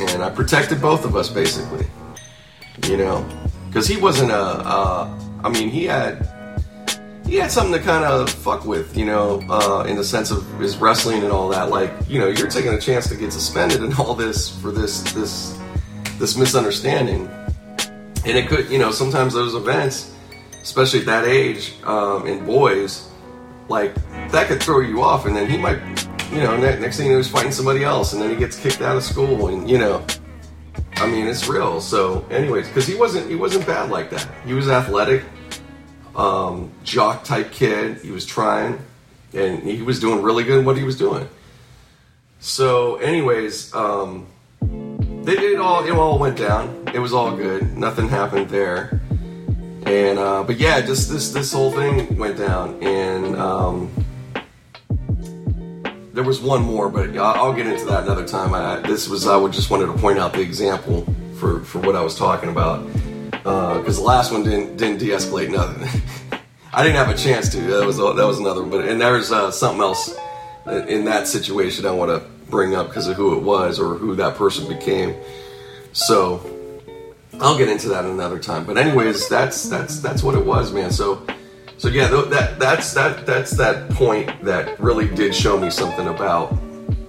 [0.00, 1.86] And I protected both of us basically,
[2.86, 3.26] you know,
[3.66, 6.28] because he wasn't a, uh, I mean, he had,
[7.26, 10.46] he had something to kind of fuck with, you know, uh, in the sense of
[10.58, 11.70] his wrestling and all that.
[11.70, 15.02] Like, you know, you're taking a chance to get suspended and all this for this
[15.12, 15.58] this
[16.18, 17.28] this misunderstanding.
[18.26, 20.14] And it could, you know, sometimes those events,
[20.62, 23.10] especially at that age, um, in boys,
[23.68, 23.94] like
[24.30, 25.78] that could throw you off, and then he might,
[26.30, 28.80] you know, next thing you know, he's fighting somebody else, and then he gets kicked
[28.80, 30.04] out of school, and you know,
[30.96, 31.80] I mean, it's real.
[31.80, 34.28] So, anyways, because he wasn't he wasn't bad like that.
[34.46, 35.24] He was athletic
[36.16, 37.98] um, jock type kid.
[37.98, 38.78] He was trying,
[39.32, 41.28] and he was doing really good in what he was doing.
[42.40, 44.26] So, anyways, um,
[44.60, 46.88] they it all it all went down.
[46.92, 47.76] It was all good.
[47.76, 49.00] Nothing happened there.
[49.86, 53.90] And uh, but yeah, just this this whole thing went down, and um,
[56.14, 58.54] there was one more, but I'll get into that another time.
[58.54, 61.06] I, this was I would just wanted to point out the example
[61.38, 62.86] for for what I was talking about
[63.28, 66.00] because uh, the last one didn't didn't de-escalate nothing.
[66.72, 67.60] I didn't have a chance to.
[67.60, 68.70] That was that was another one.
[68.70, 70.16] But and there's uh, something else
[70.66, 74.14] in that situation I want to bring up because of who it was or who
[74.16, 75.14] that person became.
[75.92, 76.38] So
[77.40, 78.64] I'll get into that another time.
[78.64, 80.90] But anyways, that's that's that's what it was, man.
[80.90, 81.26] So
[81.78, 86.56] so yeah, that that's that that's that point that really did show me something about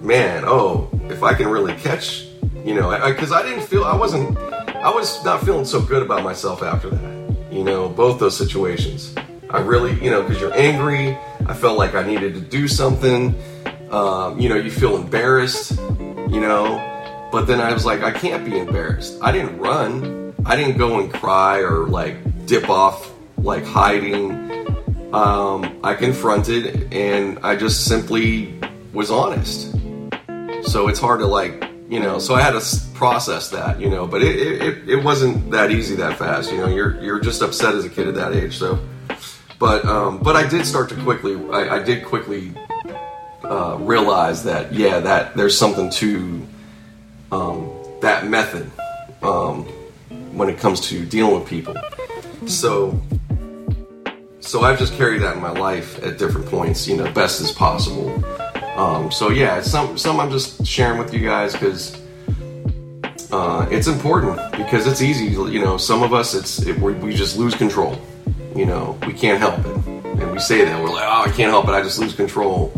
[0.00, 0.44] man.
[0.46, 2.26] Oh, if I can really catch,
[2.64, 5.80] you know, because I, I, I didn't feel I wasn't I was not feeling so
[5.80, 7.36] good about myself after that.
[7.50, 9.14] You know, both those situations.
[9.50, 11.16] I really, you know, because you're angry.
[11.46, 13.34] I felt like I needed to do something.
[13.90, 15.78] Um, you know, you feel embarrassed,
[16.28, 16.95] you know.
[17.36, 19.18] But then I was like, I can't be embarrassed.
[19.20, 20.34] I didn't run.
[20.46, 24.30] I didn't go and cry or like dip off, like hiding.
[25.12, 28.58] Um, I confronted and I just simply
[28.94, 29.70] was honest.
[30.62, 34.08] So it's hard to like you know so i had to process that you know
[34.08, 37.76] but it, it, it wasn't that easy that fast you know you're you're just upset
[37.76, 38.76] as a kid at that age so
[39.60, 42.52] but um, but i did start to quickly i, I did quickly
[43.44, 46.44] uh, realize that yeah that there's something to
[47.32, 47.70] um,
[48.00, 48.70] that method
[49.22, 49.64] um,
[50.32, 51.74] when it comes to dealing with people
[52.46, 53.00] so
[54.40, 57.50] so i've just carried that in my life at different points you know best as
[57.50, 58.22] possible
[58.76, 61.98] um, so yeah, some some I'm just sharing with you guys because
[63.32, 65.24] uh, it's important because it's easy.
[65.28, 67.98] You know, some of us it's it, we just lose control.
[68.54, 71.50] You know, we can't help it, and we say that we're like, oh, I can't
[71.50, 71.70] help it.
[71.70, 72.68] I just lose control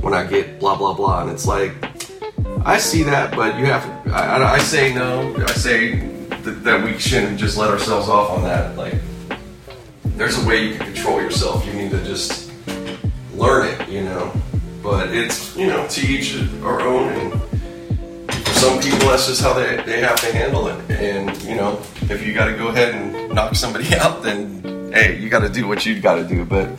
[0.00, 1.74] when I get blah blah blah, and it's like
[2.64, 4.10] I see that, but you have to.
[4.10, 5.34] I, I say no.
[5.36, 8.76] I say th- that we shouldn't just let ourselves off on that.
[8.76, 8.94] Like,
[10.04, 11.64] there's a way you can control yourself.
[11.66, 12.50] You need to just
[13.34, 13.88] learn it.
[13.88, 14.32] You know.
[14.82, 17.12] But it's, you know, to each our own.
[17.12, 17.32] And
[18.32, 20.90] for some people, that's just how they, they have to handle it.
[20.90, 25.18] And, you know, if you got to go ahead and knock somebody out, then, hey,
[25.18, 26.44] you got to do what you got to do.
[26.44, 26.70] But,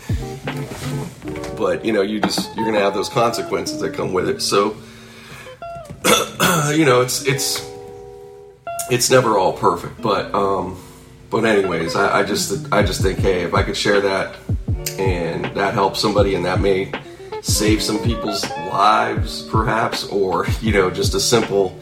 [1.58, 4.42] but, you know, you just, you're to have those consequences that come with it.
[4.42, 4.76] So,
[6.76, 7.68] you know, it's, it's,
[8.90, 10.02] it's never all perfect.
[10.02, 10.82] But, um,
[11.30, 14.36] but anyways, I, I just, I just think, hey, if I could share that
[14.98, 16.92] and that helps somebody and that may,
[17.42, 21.78] save some people's lives, perhaps, or you know, just a simple,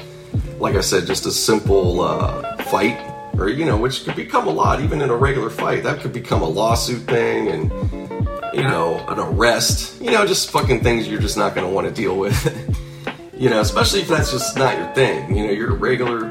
[0.59, 2.99] like I said, just a simple uh, fight,
[3.37, 5.83] or you know, which could become a lot, even in a regular fight.
[5.83, 7.71] That could become a lawsuit thing, and
[8.53, 10.01] you know, an arrest.
[10.01, 12.75] You know, just fucking things you're just not going to want to deal with.
[13.39, 15.35] you know, especially if that's just not your thing.
[15.35, 16.21] You know, you're a regular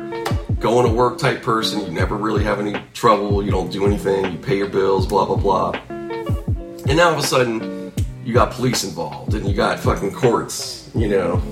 [0.58, 1.80] going to work type person.
[1.80, 3.44] You never really have any trouble.
[3.44, 4.32] You don't do anything.
[4.32, 5.06] You pay your bills.
[5.06, 5.70] Blah blah blah.
[5.88, 7.92] And now all of a sudden
[8.24, 11.42] you got police involved and you got fucking courts, you know.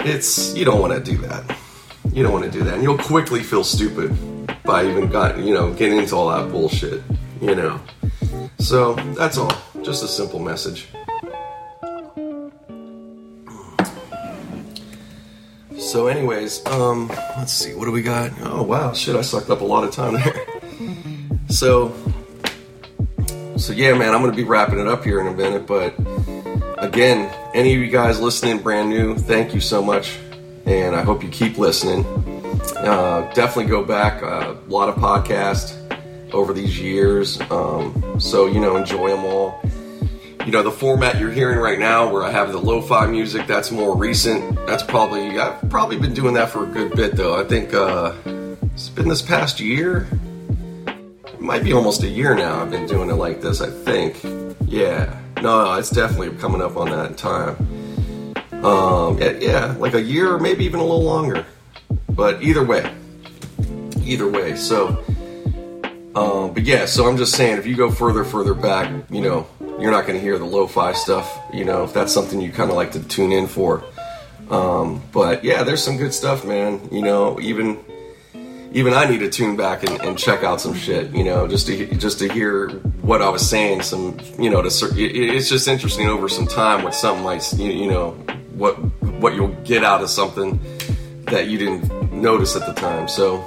[0.00, 1.56] It's you don't want to do that.
[2.12, 4.16] You don't want to do that, and you'll quickly feel stupid
[4.62, 7.02] by even got you know getting into all that bullshit,
[7.40, 7.80] you know.
[8.58, 9.52] So that's all.
[9.82, 10.88] Just a simple message.
[15.94, 17.06] So, anyways, um,
[17.38, 18.32] let's see, what do we got?
[18.40, 20.46] Oh wow, shit, I sucked up a lot of time there.
[21.48, 21.94] So,
[23.56, 25.94] so yeah, man, I'm gonna be wrapping it up here in a minute, but
[26.78, 30.18] again, any of you guys listening brand new, thank you so much,
[30.66, 32.04] and I hope you keep listening.
[32.76, 34.20] Uh, definitely go back.
[34.20, 35.78] Uh, a lot of podcasts
[36.32, 39.62] over these years, um, so you know, enjoy them all.
[40.44, 43.70] You know, the format you're hearing right now, where I have the lo-fi music, that's
[43.70, 44.54] more recent.
[44.66, 47.40] That's probably I've probably been doing that for a good bit, though.
[47.40, 48.12] I think uh,
[48.74, 50.06] it's been this past year
[50.86, 54.22] it might be almost a year now I've been doing it like this, I think.
[54.66, 55.18] Yeah.
[55.40, 57.56] No, it's definitely coming up on that time.
[58.64, 61.44] Um, yeah, like a year maybe even a little longer.
[62.10, 62.94] But either way,
[64.02, 64.56] either way.
[64.56, 65.02] So,
[66.14, 69.46] Um, but yeah, so I'm just saying, if you go further, further back, you know,
[69.78, 71.40] you're not going to hear the lo-fi stuff.
[71.52, 73.84] You know, if that's something you kind of like to tune in for.
[74.50, 76.88] Um, but yeah, there's some good stuff, man.
[76.92, 77.78] You know, even
[78.72, 81.14] even I need to tune back and, and, check out some shit.
[81.14, 82.70] You know, just to just to hear
[83.02, 83.82] what I was saying.
[83.82, 87.24] Some, you know, to it's just interesting over some time what something
[87.58, 88.10] you, you know
[88.54, 88.74] what
[89.20, 90.60] what you'll get out of something
[91.26, 93.08] that you didn't notice at the time.
[93.08, 93.42] So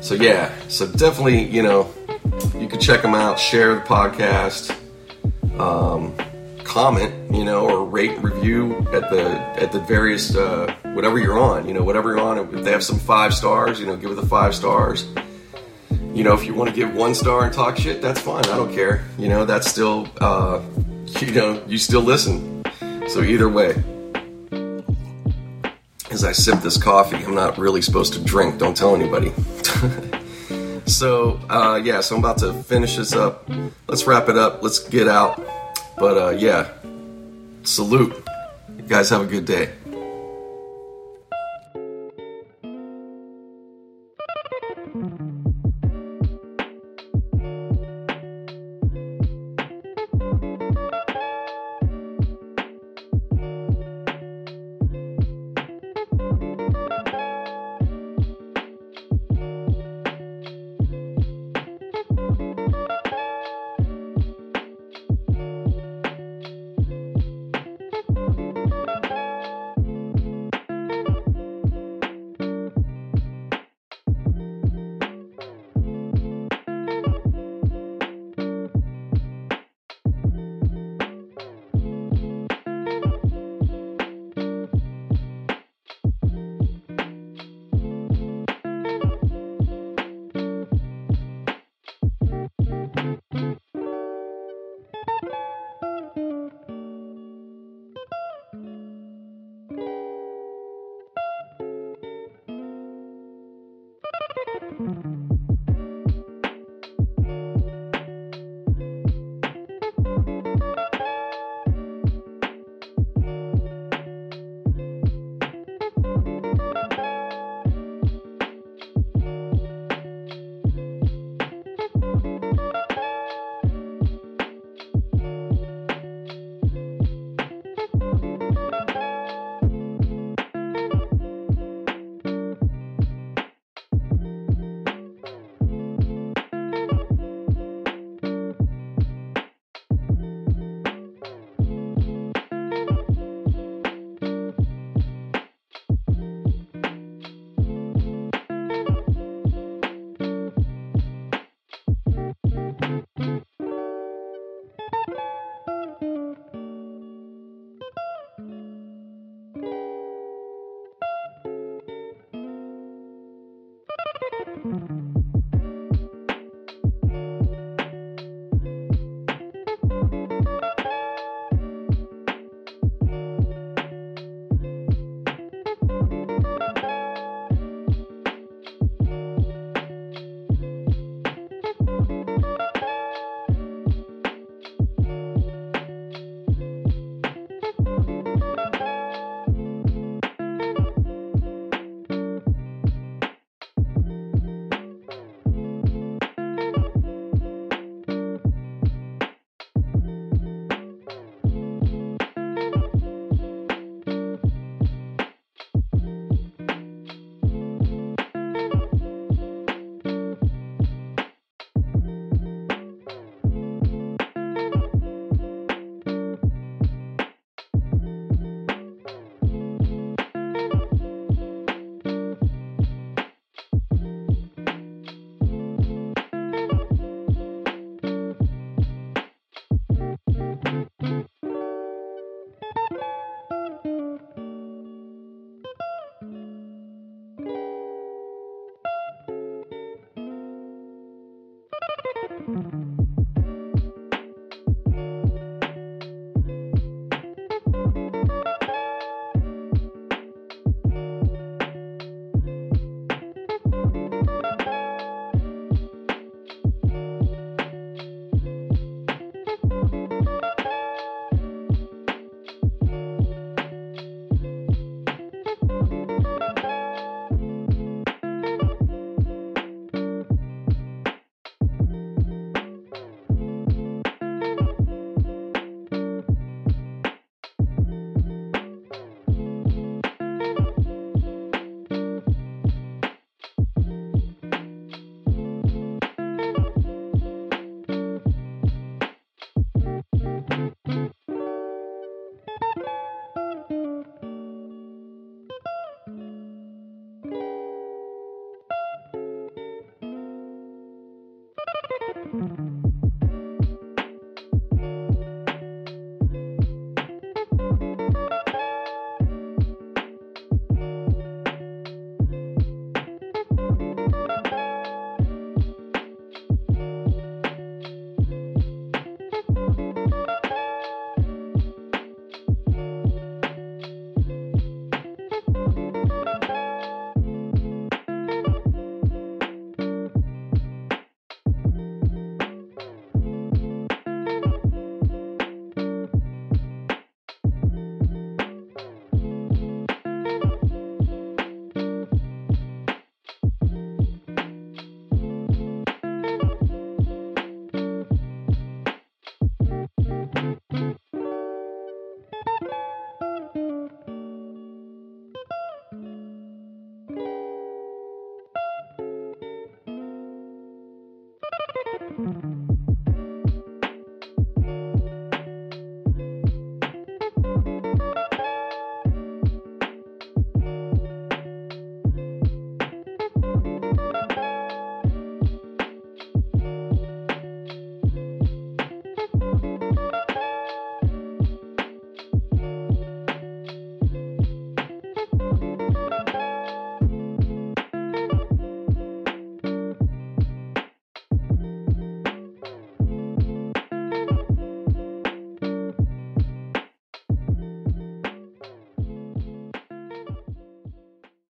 [0.00, 1.92] so yeah, so definitely, you know,
[2.60, 4.74] you can check them out, share the podcast,
[5.58, 6.14] um,
[6.64, 9.24] comment, you know, or rate review at the
[9.60, 12.38] at the various uh, whatever you're on, you know, whatever you're on.
[12.54, 15.06] If they have some five stars, you know, give it the five stars.
[16.12, 18.44] You know, if you want to give one star and talk shit, that's fine.
[18.46, 19.04] I don't care.
[19.18, 20.60] You know, that's still, uh,
[21.20, 22.64] you know, you still listen.
[23.08, 23.82] So either way
[26.10, 27.16] as I sip this coffee.
[27.16, 28.58] I'm not really supposed to drink.
[28.58, 29.32] Don't tell anybody.
[30.88, 33.48] so uh, yeah, so I'm about to finish this up.
[33.88, 34.62] Let's wrap it up.
[34.62, 35.44] Let's get out.
[35.96, 36.68] But uh, yeah,
[37.62, 38.14] salute.
[38.76, 39.72] You guys have a good day.